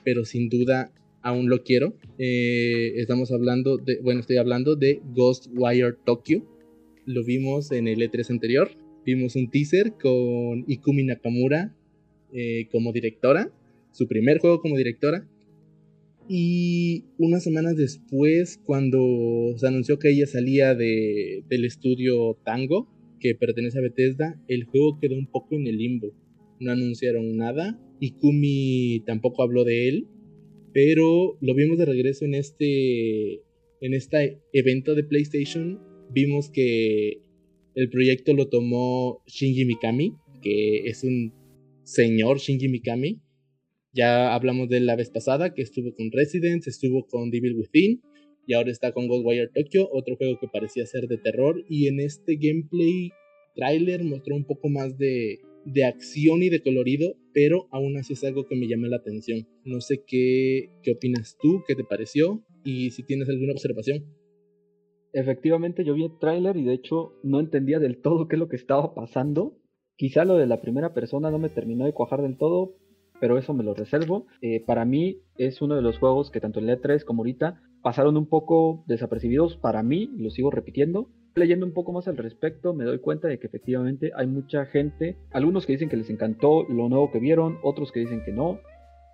[0.04, 0.92] pero sin duda
[1.22, 1.94] aún lo quiero.
[2.18, 6.42] Eh, estamos hablando de, bueno, estoy hablando de Ghostwire Tokyo.
[7.04, 8.70] Lo vimos en el E3 anterior.
[9.04, 11.74] Vimos un teaser con Ikumi Nakamura
[12.32, 13.50] eh, como directora,
[13.92, 15.26] su primer juego como directora.
[16.28, 22.88] Y unas semanas después, cuando se anunció que ella salía de, del estudio Tango,
[23.18, 26.12] que pertenece a Bethesda, el juego quedó un poco en el limbo.
[26.60, 27.80] No anunciaron nada.
[28.00, 30.06] Ikumi tampoco habló de él
[30.72, 33.42] pero lo vimos de regreso en este,
[33.80, 35.80] en este evento de PlayStation.
[36.12, 37.20] Vimos que
[37.74, 41.32] el proyecto lo tomó Shinji Mikami, que es un
[41.84, 43.20] señor Shinji Mikami.
[43.92, 48.02] Ya hablamos de la vez pasada, que estuvo con Residence, estuvo con Devil Within,
[48.46, 51.64] y ahora está con Ghostwire Tokyo, otro juego que parecía ser de terror.
[51.68, 53.10] Y en este gameplay
[53.54, 58.24] trailer mostró un poco más de, de acción y de colorido, pero aún así es
[58.24, 59.46] algo que me llama la atención.
[59.64, 64.04] No sé qué, qué opinas tú, qué te pareció y si tienes alguna observación.
[65.12, 68.48] Efectivamente, yo vi el tráiler y de hecho no entendía del todo qué es lo
[68.48, 69.58] que estaba pasando.
[69.96, 72.76] Quizá lo de la primera persona no me terminó de cuajar del todo,
[73.20, 74.26] pero eso me lo reservo.
[74.42, 77.60] Eh, para mí es uno de los juegos que tanto en el E3 como ahorita
[77.82, 82.74] pasaron un poco desapercibidos para mí, lo sigo repitiendo, leyendo un poco más al respecto,
[82.74, 86.64] me doy cuenta de que efectivamente hay mucha gente, algunos que dicen que les encantó
[86.64, 88.60] lo nuevo que vieron, otros que dicen que no.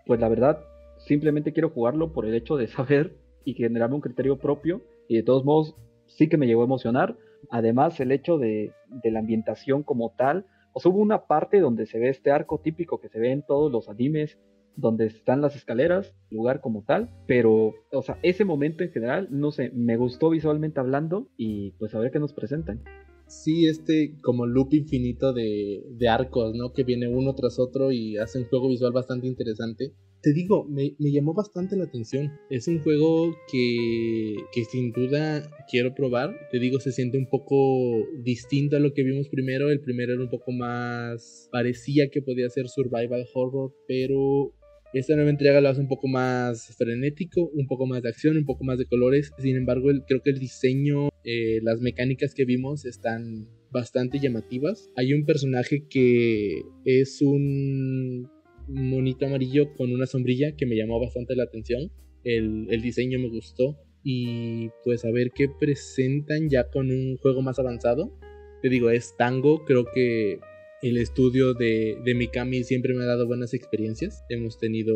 [0.06, 0.58] Pues la verdad,
[0.98, 4.82] simplemente quiero jugarlo por el hecho de saber y generarme un criterio propio.
[5.08, 5.74] Y de todos modos,
[6.06, 7.16] sí que me llegó a emocionar.
[7.50, 10.46] Además, el hecho de, de la ambientación como tal.
[10.74, 13.46] O sea, hubo una parte donde se ve este arco típico que se ve en
[13.46, 14.38] todos los animes
[14.76, 19.52] donde están las escaleras, lugar como tal, pero, o sea, ese momento en general, no
[19.52, 22.82] sé, me gustó visualmente hablando y pues a ver qué nos presentan.
[23.28, 26.72] Sí, este como loop infinito de, de arcos, ¿no?
[26.72, 29.94] Que viene uno tras otro y hace un juego visual bastante interesante.
[30.24, 32.32] Te digo, me, llamó bastante la atención.
[32.48, 36.34] Es un juego que, que sin duda quiero probar.
[36.50, 39.68] Te digo, se siente un poco distinto a lo que vimos primero.
[39.68, 41.50] El primero era un poco más...
[41.52, 44.54] parecía que podía ser survival horror, pero
[44.94, 48.46] esta nueva entrega lo hace un poco más frenético, un poco más de acción, un
[48.46, 49.30] poco más de colores.
[49.36, 54.88] Sin embargo, creo que el diseño, eh, las mecánicas que vimos están bastante llamativas.
[54.96, 58.30] Hay un personaje que es un
[58.68, 61.90] monito amarillo con una sombrilla que me llamó bastante la atención.
[62.24, 63.76] El, el diseño me gustó.
[64.02, 68.12] Y pues a ver qué presentan ya con un juego más avanzado.
[68.60, 70.40] Te digo, es Tango, creo que
[70.84, 74.22] el estudio de, de, Mikami siempre me ha dado buenas experiencias.
[74.28, 74.94] Hemos tenido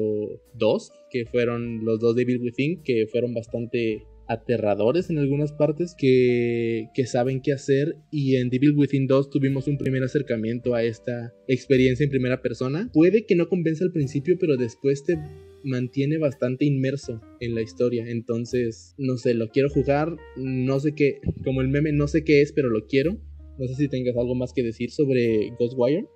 [0.52, 5.94] dos, que fueron los dos de Bill Within, que fueron bastante aterradores en algunas partes,
[5.96, 7.96] que, que saben qué hacer.
[8.10, 12.90] Y en Devil Within 2 tuvimos un primer acercamiento a esta experiencia en primera persona.
[12.92, 15.18] Puede que no convenza al principio, pero después te
[15.64, 18.08] mantiene bastante inmerso en la historia.
[18.08, 20.16] Entonces, no sé, lo quiero jugar.
[20.36, 23.18] No sé qué, como el meme, no sé qué es, pero lo quiero.
[23.58, 26.06] No sé si tengas algo más que decir sobre Ghostwire.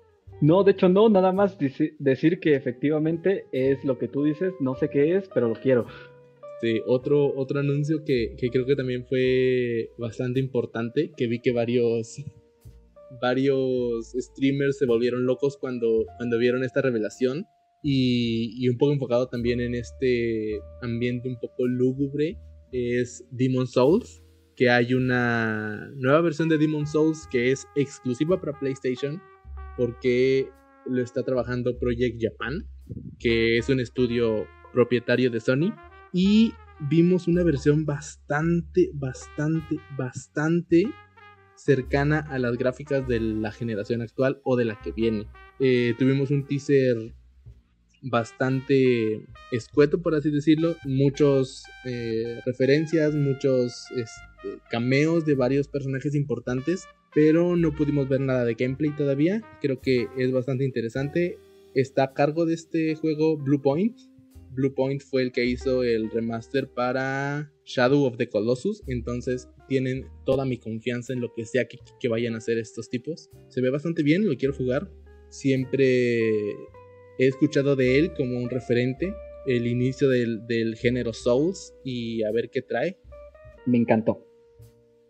[0.41, 4.75] No, de hecho no, nada más decir que efectivamente es lo que tú dices, no
[4.75, 5.85] sé qué es, pero lo quiero.
[6.63, 11.51] Este, otro, otro anuncio que, que, creo que también fue bastante importante, que vi que
[11.51, 12.15] varios,
[13.21, 17.45] varios streamers se volvieron locos cuando, cuando vieron esta revelación.
[17.85, 22.37] Y, y un poco enfocado también en este ambiente un poco lúgubre,
[22.71, 24.23] es Demon Souls,
[24.55, 29.21] que hay una nueva versión de Demon Souls que es exclusiva para PlayStation,
[29.75, 30.47] porque
[30.85, 32.65] lo está trabajando Project Japan,
[33.19, 35.73] que es un estudio propietario de Sony.
[36.13, 40.85] Y vimos una versión bastante, bastante, bastante
[41.55, 45.27] cercana a las gráficas de la generación actual o de la que viene.
[45.59, 47.13] Eh, tuvimos un teaser
[48.03, 50.75] bastante escueto, por así decirlo.
[50.85, 56.85] Muchos eh, referencias, muchos este, cameos de varios personajes importantes.
[57.15, 59.41] Pero no pudimos ver nada de gameplay todavía.
[59.61, 61.37] Creo que es bastante interesante.
[61.75, 63.97] Está a cargo de este juego Blue Point.
[64.53, 68.83] Blue Point fue el que hizo el remaster para Shadow of the Colossus.
[68.87, 72.89] Entonces tienen toda mi confianza en lo que sea que, que vayan a hacer estos
[72.89, 73.29] tipos.
[73.49, 74.89] Se ve bastante bien, lo quiero jugar.
[75.29, 76.51] Siempre
[77.19, 79.13] he escuchado de él como un referente,
[79.47, 82.99] el inicio del, del, género Souls y a ver qué trae.
[83.65, 84.27] Me encantó.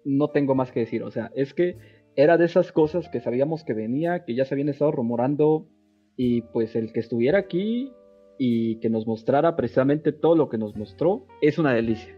[0.06, 1.78] No tengo más que decir, o sea, es que
[2.16, 5.68] era de esas cosas que sabíamos que venía, que ya se habían estado rumorando
[6.16, 7.92] y pues el que estuviera aquí
[8.38, 12.18] y que nos mostrara precisamente todo lo que nos mostró es una delicia.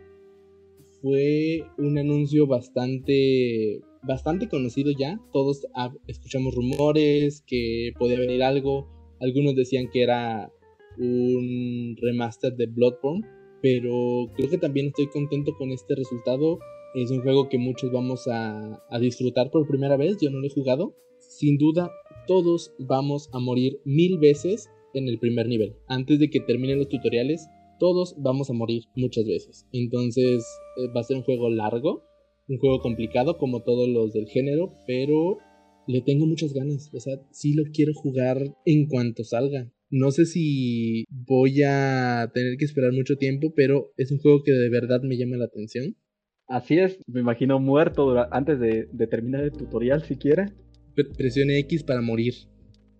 [1.01, 5.66] Fue un anuncio bastante bastante conocido ya, todos
[6.07, 8.88] escuchamos rumores que podía venir algo,
[9.20, 10.51] algunos decían que era
[10.97, 13.26] un remaster de Bloodborne,
[13.61, 16.59] pero creo que también estoy contento con este resultado.
[16.93, 20.51] Es un juego que muchos vamos a, disfrutar por primera vez, yo no lo he
[20.51, 20.95] jugado.
[21.20, 21.91] Sin duda,
[22.28, 25.75] todos vamos a morir mil veces en el primer nivel.
[25.87, 27.47] Antes de que terminen los tutoriales,
[27.79, 29.67] todos vamos a morir muchas veces.
[29.71, 30.45] Entonces
[30.77, 32.03] eh, va a ser un juego largo,
[32.47, 35.37] un juego complicado como todos los del género, pero
[35.87, 36.89] le tengo muchas ganas.
[36.93, 39.71] O sea, sí lo quiero jugar en cuanto salga.
[39.89, 44.51] No sé si voy a tener que esperar mucho tiempo, pero es un juego que
[44.51, 45.95] de verdad me llama la atención.
[46.47, 50.53] Así es, me imagino muerto antes de, terminar el tutorial siquiera.
[51.17, 52.33] Presione X para morir.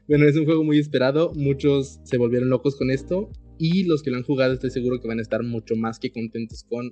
[0.08, 4.12] Bueno, es un juego muy esperado, muchos se volvieron locos con esto y los que
[4.12, 6.90] lo han jugado estoy seguro que van a estar mucho más que contentos con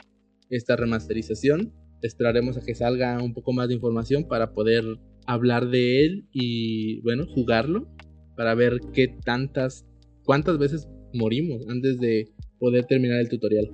[0.49, 1.72] esta remasterización.
[2.01, 4.84] Esperaremos a que salga un poco más de información para poder
[5.28, 7.88] hablar de él y bueno, jugarlo
[8.36, 9.86] para ver qué tantas,
[10.24, 13.70] cuántas veces morimos antes de poder terminar el tutorial.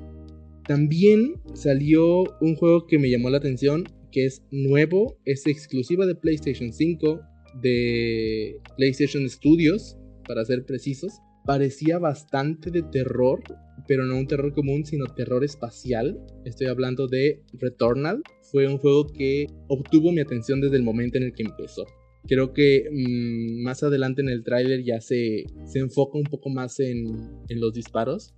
[0.67, 6.15] También salió un juego que me llamó la atención, que es nuevo, es exclusiva de
[6.15, 7.21] PlayStation 5,
[7.55, 9.97] de PlayStation Studios,
[10.29, 11.13] para ser precisos.
[11.45, 13.41] Parecía bastante de terror,
[13.87, 16.19] pero no un terror común, sino terror espacial.
[16.45, 18.21] Estoy hablando de Returnal.
[18.51, 21.85] Fue un juego que obtuvo mi atención desde el momento en el que empezó.
[22.27, 26.79] Creo que mmm, más adelante en el tráiler ya se, se, enfoca un poco más
[26.79, 27.05] en,
[27.47, 28.35] en los disparos,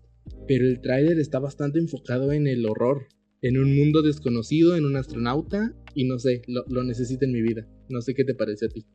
[0.48, 3.08] pero el tráiler está bastante enfocado en el horror,
[3.42, 7.42] en un mundo desconocido, en un astronauta, y no sé, lo, lo necesito en mi
[7.42, 7.68] vida.
[7.90, 8.86] No sé qué te parece a ti.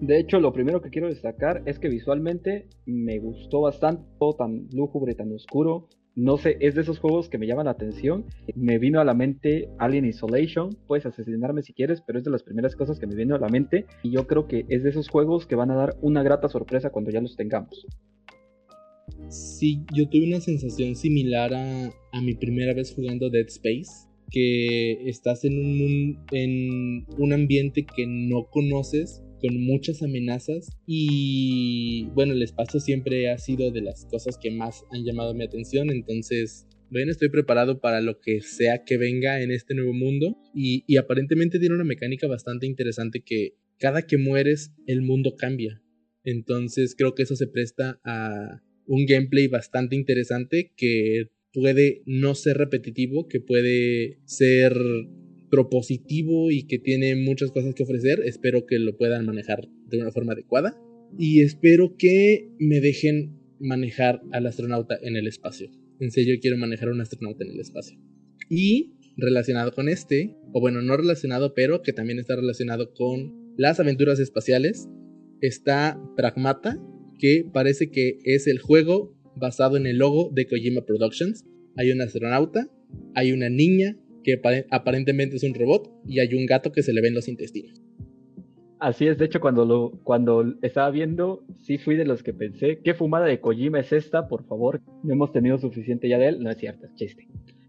[0.00, 4.68] De hecho, lo primero que quiero destacar es que visualmente me gustó bastante, todo tan
[4.72, 5.88] lúgubre, tan oscuro.
[6.14, 8.26] No sé, es de esos juegos que me llaman la atención.
[8.54, 10.76] Me vino a la mente Alien Isolation.
[10.86, 13.48] Puedes asesinarme si quieres, pero es de las primeras cosas que me vino a la
[13.48, 13.86] mente.
[14.02, 16.90] Y yo creo que es de esos juegos que van a dar una grata sorpresa
[16.90, 17.86] cuando ya los tengamos.
[19.28, 24.08] Sí, yo tuve una sensación similar a, a mi primera vez jugando Dead Space.
[24.30, 32.32] Que estás en un, en un ambiente que no conoces con muchas amenazas y bueno,
[32.32, 36.66] el espacio siempre ha sido de las cosas que más han llamado mi atención, entonces
[36.90, 40.96] bueno, estoy preparado para lo que sea que venga en este nuevo mundo y, y
[40.96, 45.82] aparentemente tiene una mecánica bastante interesante que cada que mueres el mundo cambia,
[46.22, 52.56] entonces creo que eso se presta a un gameplay bastante interesante que puede no ser
[52.58, 54.74] repetitivo, que puede ser
[55.52, 58.20] propositivo y que tiene muchas cosas que ofrecer.
[58.24, 60.74] Espero que lo puedan manejar de una forma adecuada.
[61.18, 65.70] Y espero que me dejen manejar al astronauta en el espacio.
[66.00, 67.98] En serio quiero manejar a un astronauta en el espacio.
[68.48, 73.78] Y relacionado con este, o bueno, no relacionado, pero que también está relacionado con las
[73.78, 74.88] aventuras espaciales,
[75.42, 76.82] está Pragmata,
[77.18, 81.44] que parece que es el juego basado en el logo de Kojima Productions.
[81.76, 82.70] Hay un astronauta,
[83.14, 87.00] hay una niña que aparentemente es un robot y hay un gato que se le
[87.00, 87.82] ven los intestinos.
[88.82, 92.80] Así es, de hecho, cuando lo cuando estaba viendo, sí fui de los que pensé,
[92.82, 94.26] ¿qué fumada de Kojima es esta?
[94.26, 96.40] Por favor, no hemos tenido suficiente ya de él.
[96.40, 97.28] No es cierto, es chiste.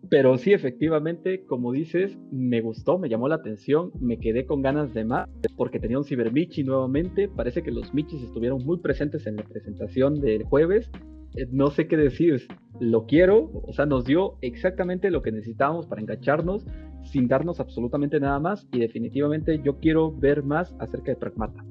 [0.09, 4.93] Pero sí, efectivamente, como dices, me gustó, me llamó la atención, me quedé con ganas
[4.93, 7.27] de más, porque tenía un Michi nuevamente.
[7.27, 10.89] Parece que los Michis estuvieron muy presentes en la presentación del jueves.
[11.35, 12.47] Eh, no sé qué decir,
[12.79, 16.65] lo quiero, o sea, nos dio exactamente lo que necesitábamos para engancharnos
[17.03, 21.65] sin darnos absolutamente nada más y definitivamente yo quiero ver más acerca de Pragmata.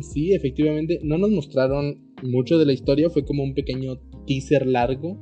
[0.00, 3.96] Sí, efectivamente, no nos mostraron mucho de la historia, fue como un pequeño
[4.26, 5.18] teaser largo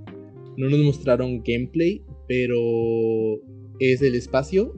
[0.56, 2.56] no nos mostraron gameplay, pero
[3.78, 4.74] es el espacio.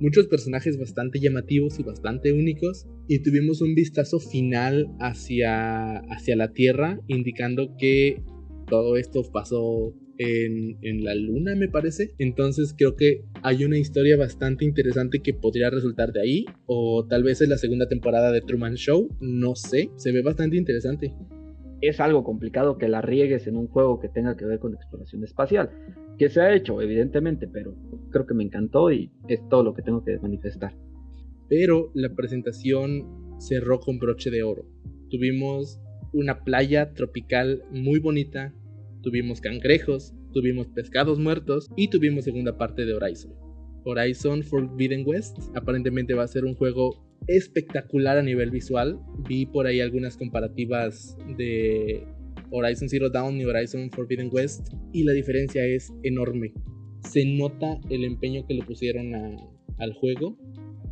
[0.00, 2.86] Muchos personajes bastante llamativos y bastante únicos.
[3.06, 8.22] Y tuvimos un vistazo final hacia, hacia la Tierra, indicando que
[8.66, 12.14] todo esto pasó en, en, la luna, me parece.
[12.18, 16.44] Entonces creo que hay una historia bastante interesante que podría resultar de ahí.
[16.66, 19.08] O tal vez es la segunda temporada de Truman Show.
[19.20, 19.90] No sé.
[19.96, 21.12] Se ve bastante interesante
[21.80, 25.24] es algo complicado que la riegues en un juego que tenga que ver con exploración
[25.24, 25.70] espacial.
[26.20, 27.74] Que se ha hecho, evidentemente, pero
[28.10, 30.76] creo que me encantó y es todo lo que tengo que manifestar.
[31.48, 34.66] Pero la presentación cerró con broche de oro.
[35.08, 35.80] Tuvimos
[36.12, 38.52] una playa tropical muy bonita,
[39.00, 43.32] tuvimos cangrejos, tuvimos pescados muertos y tuvimos segunda parte de Horizon.
[43.86, 49.00] Horizon Forbidden West aparentemente va a ser un juego espectacular a nivel visual.
[49.26, 52.06] Vi por ahí algunas comparativas de
[52.50, 56.52] Horizon Zero Dawn y Horizon Forbidden West y la diferencia es enorme.
[57.08, 59.14] Se nota el empeño que le pusieron
[59.78, 60.36] al juego.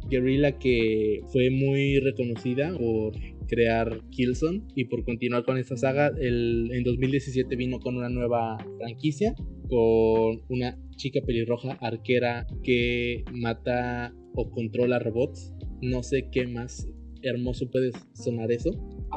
[0.09, 3.13] Guerrilla que fue muy reconocida por
[3.47, 6.09] crear Killzone y por continuar con esta saga.
[6.19, 9.35] El, en 2017 vino con una nueva franquicia,
[9.69, 16.89] con una chica pelirroja arquera que mata o controla robots no sé qué más
[17.23, 18.71] hermoso puede sonar eso.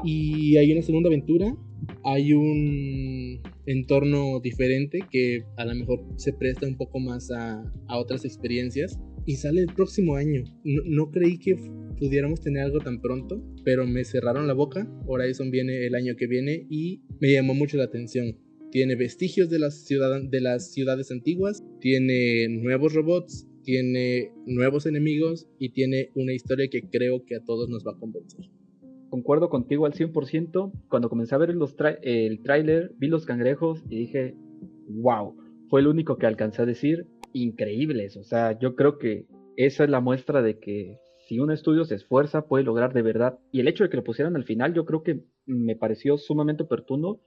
[0.04, 1.56] Y hay una segunda aventura,
[2.04, 8.26] hay un entorno diferente que a lo mejor se presta un poco más a, otras
[8.26, 9.00] experiencias.
[9.26, 10.44] Y sale el próximo año.
[10.64, 11.56] No, creí que
[12.00, 14.92] pudiéramos tener algo tan pronto, pero me cerraron la boca.
[15.06, 18.40] Horizon viene el año que viene y me llamó mucho la atención.
[18.72, 25.70] Tiene vestigios de las, de las ciudades antiguas, tiene nuevos robots, tiene nuevos enemigos y
[25.70, 28.50] tiene una historia que creo que a todos nos va a convencer.
[29.12, 30.72] Concuerdo contigo al 100%.
[30.90, 34.36] Cuando comencé a ver el tráiler, vi los cangrejos y dije,
[34.88, 35.36] wow,
[35.70, 38.16] fue el único que alcancé a decir, increíbles.
[38.16, 40.98] O sea, yo creo que esa es la muestra de que
[41.28, 43.38] si un estudio se esfuerza, puede lograr de verdad.
[43.52, 46.64] Y el hecho de que lo pusieran al final, yo creo que me pareció sumamente
[46.64, 47.20] oportuno.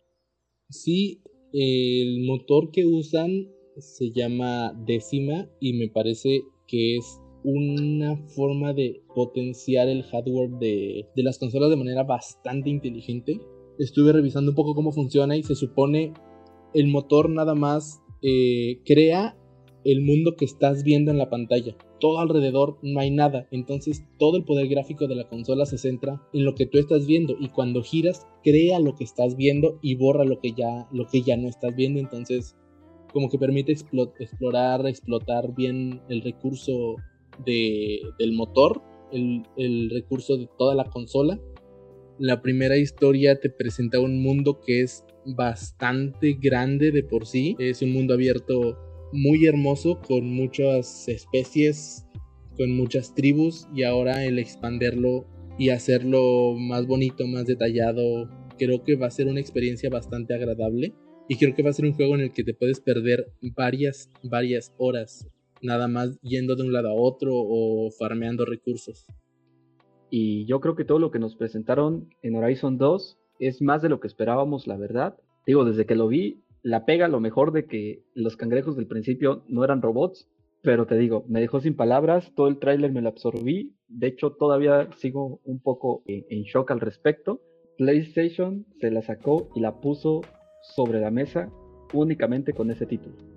[0.70, 1.22] Sí,
[1.52, 3.30] el motor que usan
[3.76, 11.06] se llama décima y me parece que es una forma de potenciar el hardware de,
[11.16, 13.38] las consolas de manera bastante inteligente.
[13.78, 16.14] Estuve revisando un poco cómo funciona y se supone
[16.72, 19.36] el motor nada más eh, crea
[19.84, 21.76] el mundo que estás viendo en la pantalla.
[22.00, 26.22] Todo alrededor no hay nada, entonces todo el poder gráfico de la consola se centra
[26.32, 29.94] en lo que tú estás viendo y cuando giras crea lo que estás viendo y
[29.96, 32.56] borra lo que ya lo que ya no estás viendo, entonces
[33.12, 36.96] como que permite explorar, explotar bien el recurso
[37.44, 38.82] del motor,
[39.12, 41.40] el, recurso de toda la consola.
[42.18, 47.56] La primera historia te presenta un mundo que es bastante grande de por sí.
[47.58, 48.78] Es un mundo abierto
[49.12, 52.06] muy hermoso con muchas especies,
[52.56, 55.26] con muchas tribus y ahora el expanderlo
[55.58, 58.28] y hacerlo más bonito, más detallado,
[58.58, 60.92] creo que va a ser una experiencia bastante agradable.
[61.28, 64.10] Y creo que va a ser un juego en el que te puedes perder varias,
[64.22, 65.26] varias horas,
[65.62, 69.06] nada más yendo de un lado a otro o farmeando recursos.
[70.10, 73.88] Y yo creo que todo lo que nos presentaron en Horizon 2 es más de
[73.88, 75.16] lo que esperábamos, la verdad.
[75.46, 79.44] Digo, desde que lo vi, la pega lo mejor de que los cangrejos del principio
[79.48, 80.28] no eran robots,
[80.62, 84.32] pero te digo, me dejó sin palabras, todo el tráiler me lo absorbí, de hecho
[84.32, 87.42] todavía sigo un poco en shock al respecto.
[87.76, 90.22] PlayStation se la sacó y la puso
[90.76, 91.50] sobre la mesa
[91.92, 93.33] únicamente con ese título.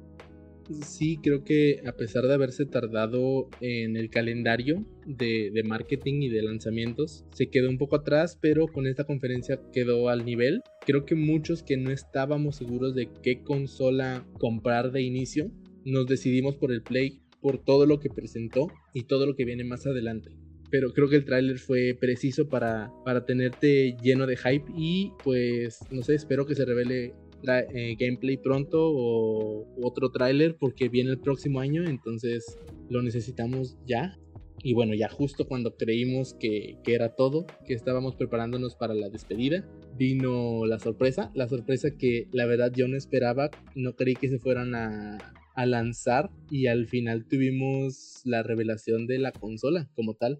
[0.85, 6.41] Sí, creo que a pesar de haberse tardado en el calendario de, marketing y de
[6.41, 10.61] lanzamientos, se quedó un poco atrás, pero con esta conferencia quedó al nivel.
[10.85, 15.51] Creo que muchos que no estábamos seguros de qué consola comprar de inicio,
[15.85, 19.63] nos decidimos por el Play por todo lo que presentó y todo lo que viene
[19.63, 20.31] más adelante
[20.69, 25.79] pero creo que el tráiler fue preciso para, para tenerte lleno de hype y pues
[25.91, 27.13] no sé, espero que se revele
[27.43, 32.57] eh, gameplay pronto o otro tráiler porque viene el próximo año, entonces
[32.89, 34.17] lo necesitamos ya.
[34.63, 39.69] Y bueno, ya justo cuando creímos que, era todo, que estábamos preparándonos para la despedida,
[39.95, 41.31] vino la sorpresa.
[41.35, 45.19] La sorpresa que la verdad yo no esperaba, no creí que se fueran a,
[45.53, 50.39] a lanzar y al final tuvimos la revelación de la consola como tal.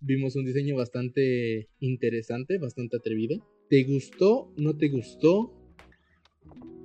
[0.00, 3.44] Vimos un diseño bastante interesante, bastante atrevido.
[3.68, 4.52] ¿Te gustó?
[4.56, 5.59] ¿No te gustó?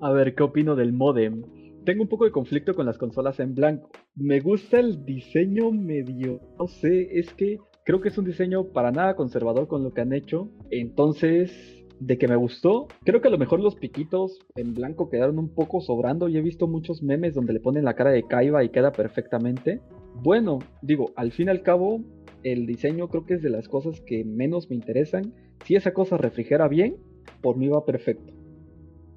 [0.02, 1.44] A ver, ¿qué opino del modem?
[1.86, 3.90] Tengo un poco de conflicto con las consolas en blanco.
[4.16, 8.92] Me gusta el diseño medio, no sé, es que creo que es un diseño para
[8.92, 10.50] nada conservador con lo que han hecho.
[10.72, 12.88] Entonces, de que me gustó.
[13.04, 16.42] Creo que a lo mejor los piquitos en blanco quedaron un poco sobrando y he
[16.42, 19.82] visto muchos memes donde le ponen la cara de Kaiba y queda perfectamente.
[20.16, 22.02] Bueno, digo, al fin y al cabo,
[22.44, 25.34] el diseño creo que es de las cosas que menos me interesan.
[25.64, 26.98] Si esa cosa refrigera bien,
[27.42, 28.34] por mí va perfecto.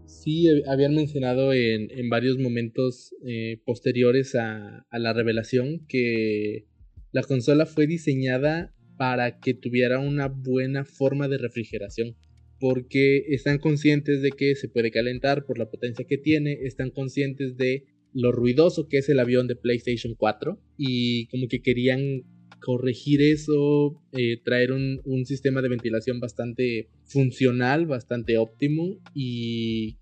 [0.09, 6.66] Sí, habían mencionado en, varios momentos eh, posteriores a, a la revelación que
[7.12, 12.16] la consola fue diseñada para que tuviera una buena forma de refrigeración
[12.61, 17.56] porque están conscientes de que se puede calentar por la potencia que tiene, están conscientes
[17.56, 22.22] de lo ruidoso que es el avión de PlayStation 4 y como que querían
[22.61, 29.97] corregir eso, eh, traer un, un, sistema de ventilación bastante funcional, bastante óptimo y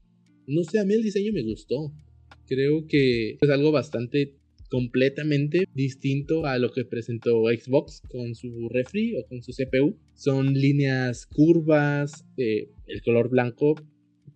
[0.47, 1.93] no sé, a mí el diseño me gustó.
[2.47, 4.35] Creo que es algo bastante
[4.69, 9.97] completamente distinto a lo que presentó Xbox con su refri o con su CPU.
[10.15, 13.77] Son líneas curvas, eh, el color blanco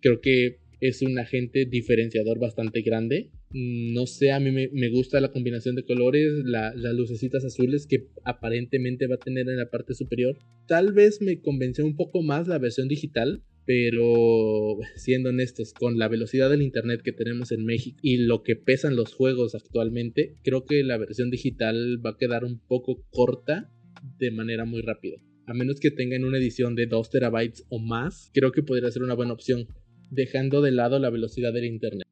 [0.01, 3.29] creo que es un agente diferenciador bastante grande.
[3.53, 9.07] No sé, a mí me, gusta la combinación de colores, las lucecitas azules que aparentemente
[9.07, 10.37] va a tener en la parte superior.
[10.67, 16.07] Tal vez me convenció un poco más la versión digital, pero siendo honestos, con la
[16.07, 20.65] velocidad del internet que tenemos en México y lo que pesan los juegos actualmente, creo
[20.65, 23.71] que la versión digital va a quedar un poco corta
[24.17, 25.17] de manera muy rápida.
[25.45, 29.03] A menos que tengan una edición de 2 terabytes o más, creo que podría ser
[29.03, 29.67] una buena opción,
[30.09, 32.07] dejando de lado la velocidad del internet.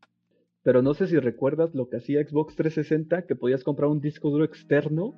[0.64, 4.30] Pero no sé si recuerdas lo que hacía Xbox 360, que podías comprar un disco
[4.30, 5.16] duro externo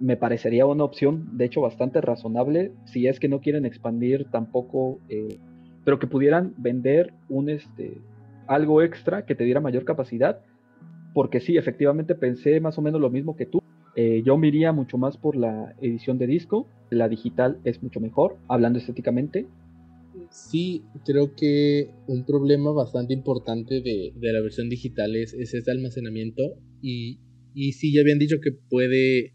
[0.00, 5.00] me parecería una opción, de hecho, bastante razonable, si es que no quieren expandir tampoco
[5.08, 5.38] eh,
[5.84, 7.98] pero que pudieran vender un este
[8.46, 10.40] algo extra que te diera mayor capacidad,
[11.14, 13.60] porque sí, efectivamente pensé más o menos lo mismo que tú.
[13.96, 18.00] Eh, yo me iría mucho más por la edición de disco, la digital es mucho
[18.00, 19.46] mejor, hablando estéticamente.
[20.30, 25.70] Sí, creo que un problema bastante importante de, de la versión digital es, es ese
[25.70, 26.42] almacenamiento
[26.82, 27.20] y,
[27.54, 29.32] y sí, ya habían dicho que puede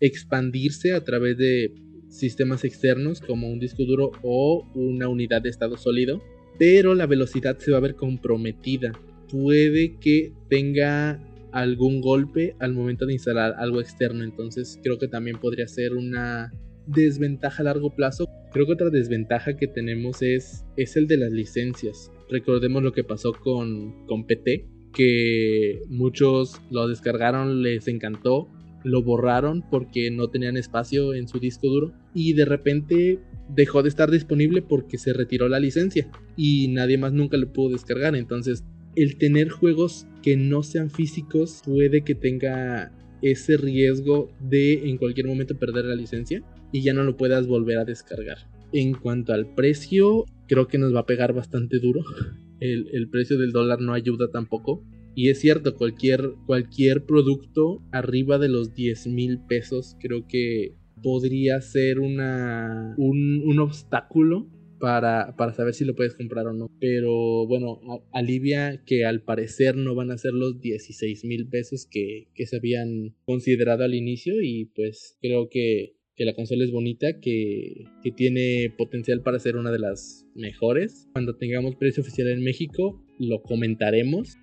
[0.00, 1.72] expandirse a través de
[2.12, 6.22] sistemas externos como un disco duro o una unidad de estado sólido,
[6.58, 8.92] pero la velocidad se va a ver comprometida.
[9.30, 11.20] Puede que tenga
[11.52, 16.52] algún golpe al momento de instalar algo externo, entonces creo que también podría ser una
[16.86, 18.26] desventaja a largo plazo.
[18.52, 22.10] Creo que otra desventaja que tenemos es, es el de las licencias.
[22.30, 28.48] Recordemos lo que pasó con, con PT, que muchos lo descargaron, les encantó,
[28.84, 33.18] lo borraron porque no tenían espacio en su disco duro y de repente
[33.48, 37.72] dejó de estar disponible porque se retiró la licencia y nadie más nunca lo pudo
[37.72, 38.16] descargar.
[38.16, 38.64] Entonces,
[38.96, 45.26] el tener juegos que no sean físicos puede que tenga ese riesgo de en cualquier
[45.26, 48.38] momento perder la licencia y ya no lo puedas volver a descargar.
[48.72, 52.00] En cuanto al precio, creo que nos va a pegar bastante duro.
[52.60, 54.84] El, el precio del dólar no ayuda tampoco.
[55.14, 61.60] Y es cierto, cualquier, cualquier producto arriba de los 10 mil pesos creo que podría
[61.60, 64.48] ser una, un, obstáculo
[64.78, 66.70] para, para, saber si lo puedes comprar o no.
[66.80, 67.80] Pero bueno,
[68.12, 72.56] alivia que al parecer no van a ser los 16 mil pesos que, que, se
[72.56, 78.12] habían considerado al inicio y pues creo que, que la consola es bonita, que, que,
[78.12, 81.08] tiene potencial para ser una de las mejores.
[81.12, 84.36] Cuando tengamos precio oficial en México lo comentaremos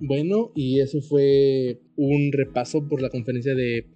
[0.00, 3.86] bueno, y eso fue un repaso por la conferencia de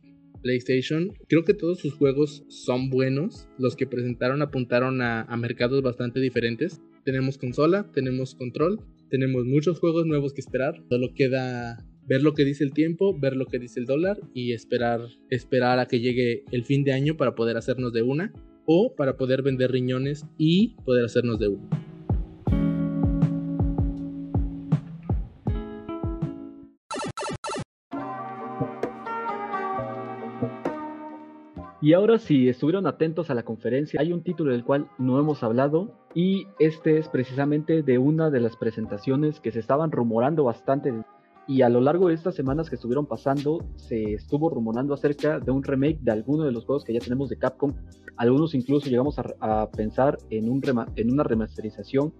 [0.42, 1.12] PlayStation.
[1.28, 3.48] Creo que todos sus juegos son buenos.
[3.58, 6.82] Los que presentaron apuntaron a, mercados bastante diferentes.
[7.04, 10.82] Tenemos consola, tenemos control, tenemos muchos juegos nuevos que esperar.
[10.88, 14.52] Solo queda ver lo que dice el tiempo, ver lo que dice el dólar y
[14.52, 18.32] esperar, esperar a que llegue el fin de año para poder hacernos de una
[18.66, 21.91] o para poder vender riñones y poder hacernos de una.
[31.82, 35.42] Y ahora si estuvieron atentos a la conferencia, hay un título del cual no hemos
[35.42, 40.94] hablado y este es precisamente de una de las presentaciones que se estaban rumorando bastante
[41.48, 45.50] Y a lo largo de estas semanas que estuvieron pasando, se estuvo rumorando acerca de
[45.50, 47.72] un remake de alguno de los juegos que ya tenemos de Capcom.
[48.16, 50.62] Algunos incluso llegamos a, pensar en, un
[50.94, 52.14] en una remasterización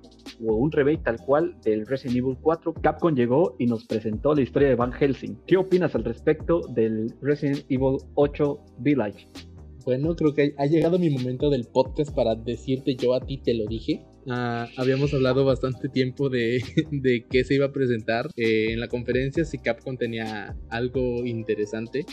[0.44, 2.74] o un remake tal cual del Resident Evil 4.
[2.82, 5.38] Capcom llegó y nos presentó la historia de Van Helsing.
[5.46, 9.51] ¿Qué opinas al respecto del Resident Evil 8 Village?
[9.85, 13.55] Bueno, creo que ha llegado mi momento del podcast para decirte yo a ti te
[13.55, 14.05] lo dije.
[14.28, 18.89] Ah, habíamos hablado bastante tiempo de, de qué se iba a presentar eh, en la
[18.89, 22.07] conferencia, si Capcom tenía algo interesante.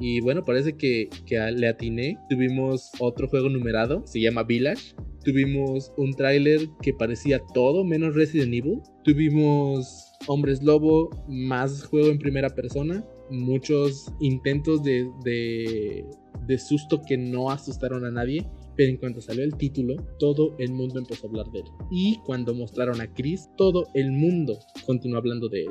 [0.00, 2.18] Y bueno, parece que, que, le atiné.
[2.28, 4.94] Tuvimos otro juego numerado, se llama Village.
[5.24, 8.80] Tuvimos un tráiler que parecía todo menos Resident Evil.
[9.04, 13.04] Tuvimos Hombres Lobo, más juego en primera persona.
[13.30, 18.46] Muchos intentos de, de, susto que no asustaron a nadie.
[18.76, 21.66] Pero en cuanto salió el título, todo el mundo empezó a hablar de él.
[21.92, 25.70] Y cuando mostraron a Chris, todo el mundo continuó hablando de él.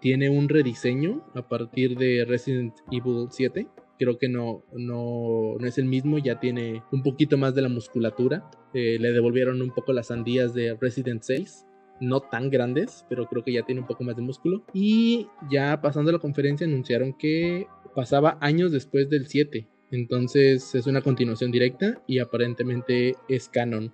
[0.00, 3.66] Tiene un rediseño a partir de Resident Evil 7.
[3.98, 7.68] Creo que no, no, no es el mismo, ya tiene un poquito más de la
[7.68, 8.48] musculatura.
[8.74, 11.66] Eh, le devolvieron un poco las sandías de Resident 6
[12.00, 14.62] no tan grandes, pero creo que ya tiene un poco más de músculo.
[14.72, 19.68] Y ya pasando la conferencia anunciaron que pasaba años después del 7.
[19.90, 23.92] Entonces es una continuación directa y aparentemente es canon.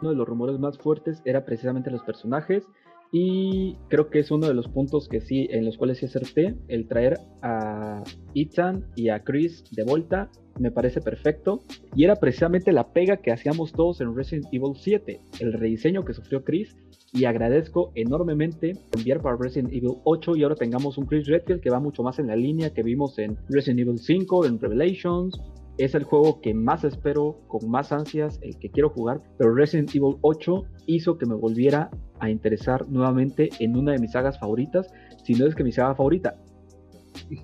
[0.00, 2.64] Uno de los rumores más fuertes era precisamente los personajes
[3.12, 6.54] y creo que es uno de los puntos que sí, en los cuales sí acerté,
[6.68, 8.04] el traer a
[8.34, 11.60] Ethan y a Chris de vuelta me parece perfecto.
[11.96, 16.14] Y era precisamente la pega que hacíamos todos en Resident Evil 7, el rediseño que
[16.14, 16.76] sufrió Chris.
[17.12, 21.70] Y agradezco enormemente enviar para Resident Evil 8 y ahora tengamos un Chris Redfield que
[21.70, 25.40] va mucho más en la línea que vimos en Resident Evil 5, en Revelations,
[25.78, 29.94] es el juego que más espero, con más ansias, el que quiero jugar, pero Resident
[29.94, 34.92] Evil 8 hizo que me volviera a interesar nuevamente en una de mis sagas favoritas,
[35.24, 36.36] si no es que mi saga favorita.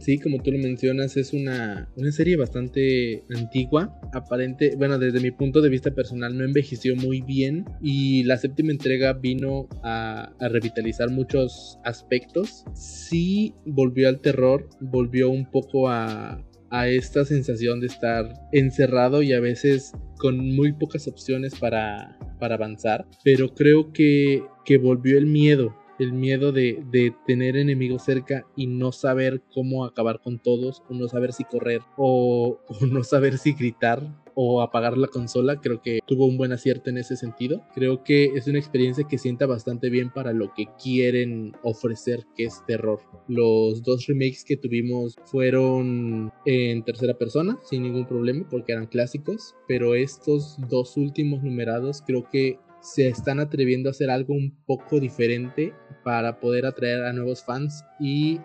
[0.00, 3.98] Sí, como tú lo mencionas, es una, serie bastante antigua.
[4.12, 8.72] Aparente, bueno, desde mi punto de vista personal no envejeció muy bien y la séptima
[8.72, 12.64] entrega vino a, a revitalizar muchos aspectos.
[12.74, 19.32] Sí volvió al terror, volvió un poco a, a esta sensación de estar encerrado y
[19.32, 23.06] a veces con muy pocas opciones para, para avanzar.
[23.22, 28.66] Pero creo que, que volvió el miedo el miedo de, de, tener enemigos cerca y
[28.66, 33.38] no saber cómo acabar con todos, o no saber si correr, o, o, no saber
[33.38, 34.02] si gritar
[34.38, 37.64] o apagar la consola, creo que tuvo un buen acierto en ese sentido.
[37.74, 42.44] Creo que es una experiencia que sienta bastante bien para lo que quieren ofrecer, que
[42.44, 43.00] es terror.
[43.28, 49.54] Los dos remakes que tuvimos fueron en tercera persona, sin ningún problema, porque eran clásicos,
[49.66, 55.00] pero estos dos últimos numerados creo que se están atreviendo a hacer algo un poco
[55.00, 55.74] diferente
[56.04, 58.40] para poder atraer a nuevos fans y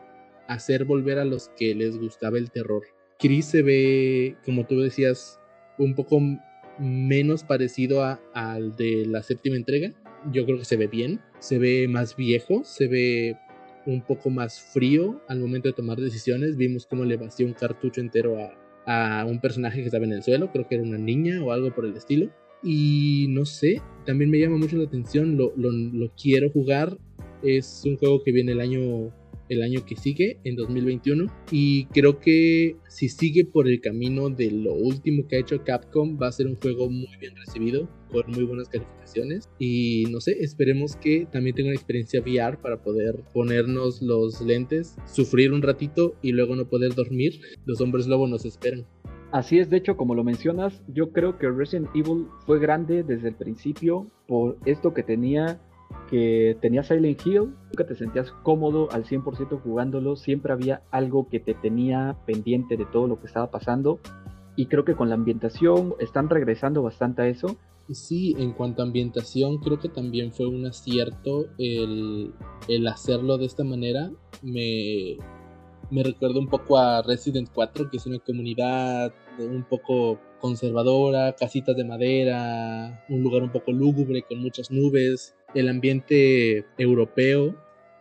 [0.47, 2.83] hacer volver a los que les gustaba el terror.
[3.19, 5.39] Chris se ve, como tú decías,
[5.77, 6.19] un poco
[6.79, 9.93] menos parecido a, al de la séptima entrega.
[10.31, 13.37] Yo creo que se ve bien, se ve más viejo, se ve
[13.85, 16.57] un poco más frío al momento de tomar decisiones.
[16.57, 20.23] Vimos cómo le vació un cartucho entero a, a un personaje que estaba en el
[20.23, 22.31] suelo, creo que era una niña o algo por el estilo.
[22.63, 25.51] Y no sé, también me llama mucho la atención, lo,
[26.21, 26.97] quiero jugar.
[27.43, 29.11] Es un juego que viene el año
[29.49, 31.25] el año que sigue, en 2021.
[31.51, 36.17] Y creo que si sigue por el camino de lo último que ha hecho Capcom,
[36.17, 39.49] va a ser un juego muy bien recibido, con muy buenas calificaciones.
[39.59, 44.95] Y no sé, esperemos que también tenga una experiencia VR para poder ponernos los lentes,
[45.05, 47.41] sufrir un ratito y luego no poder dormir.
[47.65, 48.85] Los hombres lobo nos esperan.
[49.31, 53.29] Así es, de hecho, como lo mencionas, yo creo que Resident Evil fue grande desde
[53.29, 55.59] el principio por esto que tenía
[56.09, 61.39] que tenías Silent Hill, nunca te sentías cómodo al 100% jugándolo, siempre había algo que
[61.39, 63.99] te tenía pendiente de todo lo que estaba pasando
[64.55, 67.57] y creo que con la ambientación están regresando bastante a eso.
[67.89, 72.33] Sí, en cuanto a ambientación creo que también fue un acierto el,
[72.67, 74.11] el hacerlo de esta manera.
[74.41, 75.17] Me,
[75.91, 81.75] me recuerda un poco a Resident 4, que es una comunidad un poco conservadora, casitas
[81.75, 87.55] de madera, un lugar un poco lúgubre con muchas nubes el ambiente europeo.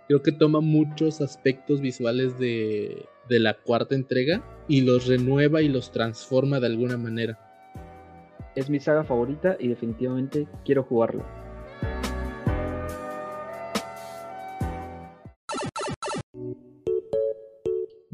[0.07, 5.93] Creo que toma muchos aspectos visuales de, la cuarta entrega y los renueva y los
[5.93, 7.38] transforma de alguna manera.
[8.57, 11.24] Es mi saga favorita y definitivamente quiero jugarlo.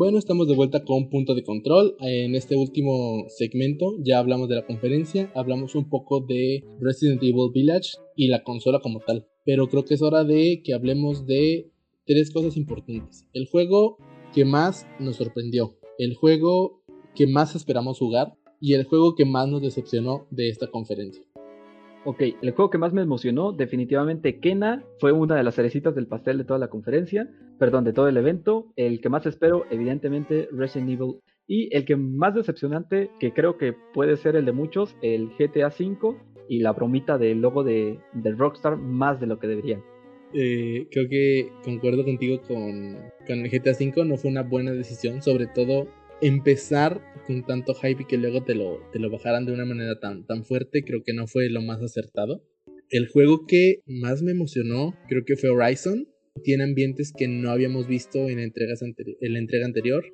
[0.06, 1.96] Bueno, estamos de vuelta con punto de control.
[1.98, 7.50] En este último segmento ya hablamos de la conferencia, hablamos un poco de Resident Evil
[7.52, 9.26] Village y la consola como tal.
[9.44, 11.72] Pero creo que es hora de que hablemos de
[12.06, 13.26] tres cosas importantes.
[13.32, 13.98] El juego
[14.32, 16.84] que más nos sorprendió, el juego
[17.16, 21.24] que más esperamos jugar y el juego que más nos decepcionó de esta conferencia.
[22.04, 26.06] Ok, el juego que más me emocionó, definitivamente Kena, fue una de las cerecitas del
[26.06, 27.28] pastel de toda la conferencia,
[27.58, 28.72] perdón, de todo el evento.
[28.76, 31.20] El que más espero, evidentemente, Resident Evil.
[31.46, 35.68] Y el que más decepcionante, que creo que puede ser el de muchos, el GTA
[35.68, 36.16] V
[36.48, 39.82] y la bromita del logo de, Rockstar más de lo que deberían.
[40.34, 42.96] Eh, creo que concuerdo contigo con,
[43.26, 45.88] con el GTA V, no fue una buena decisión, sobre todo
[46.20, 49.98] empezar con tanto hype y que luego te lo, te lo bajaran de una manera
[50.00, 52.42] tan, tan fuerte, creo que no fue lo más acertado.
[52.88, 56.06] El juego que más me emocionó, creo que fue Horizon.
[56.42, 58.94] Tiene ambientes que no habíamos visto en, entregas en
[59.32, 60.04] la entrega anterior.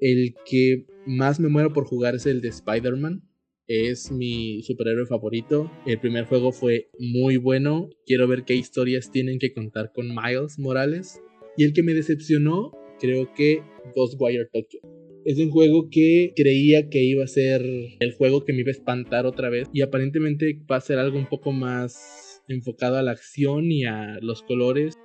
[0.00, 3.22] El que más me muero por jugar es el de Spider-Man.
[3.66, 5.70] Es mi superhéroe favorito.
[5.86, 7.90] El primer juego fue muy bueno.
[8.06, 11.20] Quiero ver qué historias tienen que contar con Miles Morales.
[11.56, 13.62] Y el que me decepcionó creo que
[13.94, 14.80] Ghostwire Tokyo.
[15.24, 18.72] Es un juego que creía que iba a ser el juego que me iba a
[18.72, 23.12] espantar otra vez y aparentemente va a ser algo un poco más enfocado a la
[23.12, 24.98] acción y a los colores.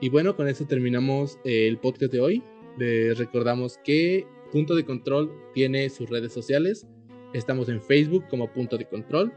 [0.00, 2.42] Y bueno, con eso terminamos el podcast de hoy.
[2.78, 6.86] Les recordamos que Punto de Control tiene sus redes sociales.
[7.34, 9.32] Estamos en Facebook como Punto de Control,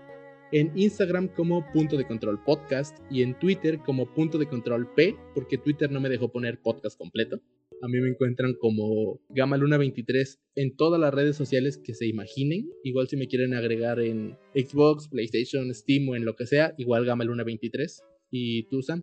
[0.51, 5.15] en Instagram como Punto de Control Podcast y en Twitter como Punto de Control P,
[5.33, 7.39] porque Twitter no me dejó poner podcast completo.
[7.81, 12.07] A mí me encuentran como Gama Luna 23 en todas las redes sociales que se
[12.07, 12.69] imaginen.
[12.83, 17.05] Igual si me quieren agregar en Xbox, PlayStation, Steam o en lo que sea, igual
[17.05, 18.03] Gama Luna 23.
[18.31, 19.01] ¿Y tú, Sam?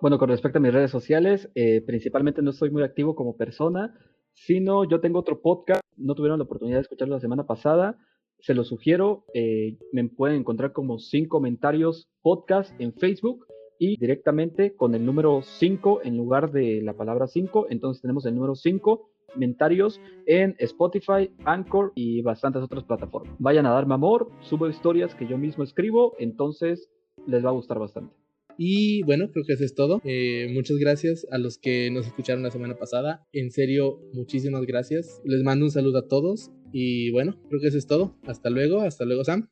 [0.00, 3.94] Bueno, con respecto a mis redes sociales, eh, principalmente no soy muy activo como persona,
[4.32, 5.82] sino yo tengo otro podcast.
[5.96, 7.98] No tuvieron la oportunidad de escucharlo la semana pasada.
[8.40, 9.26] Se lo sugiero.
[9.34, 13.46] Eh, me pueden encontrar como sin comentarios podcast en Facebook
[13.78, 17.66] y directamente con el número 5 en lugar de la palabra 5.
[17.70, 23.34] Entonces tenemos el número 5 comentarios en Spotify, Anchor y bastantes otras plataformas.
[23.38, 26.88] Vayan a darme amor, subo historias que yo mismo escribo, entonces
[27.26, 28.14] les va a gustar bastante.
[28.58, 30.00] Y bueno, creo que eso es todo.
[30.04, 33.26] Eh, muchas gracias a los que nos escucharon la semana pasada.
[33.32, 35.20] En serio, muchísimas gracias.
[35.24, 36.50] Les mando un saludo a todos.
[36.72, 38.16] Y bueno, creo que eso es todo.
[38.26, 38.80] Hasta luego.
[38.80, 39.50] Hasta luego, Sam.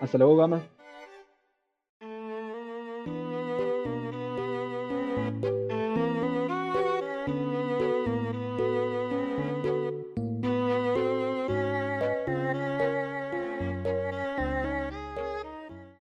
[0.00, 0.77] Hasta luego, Gama.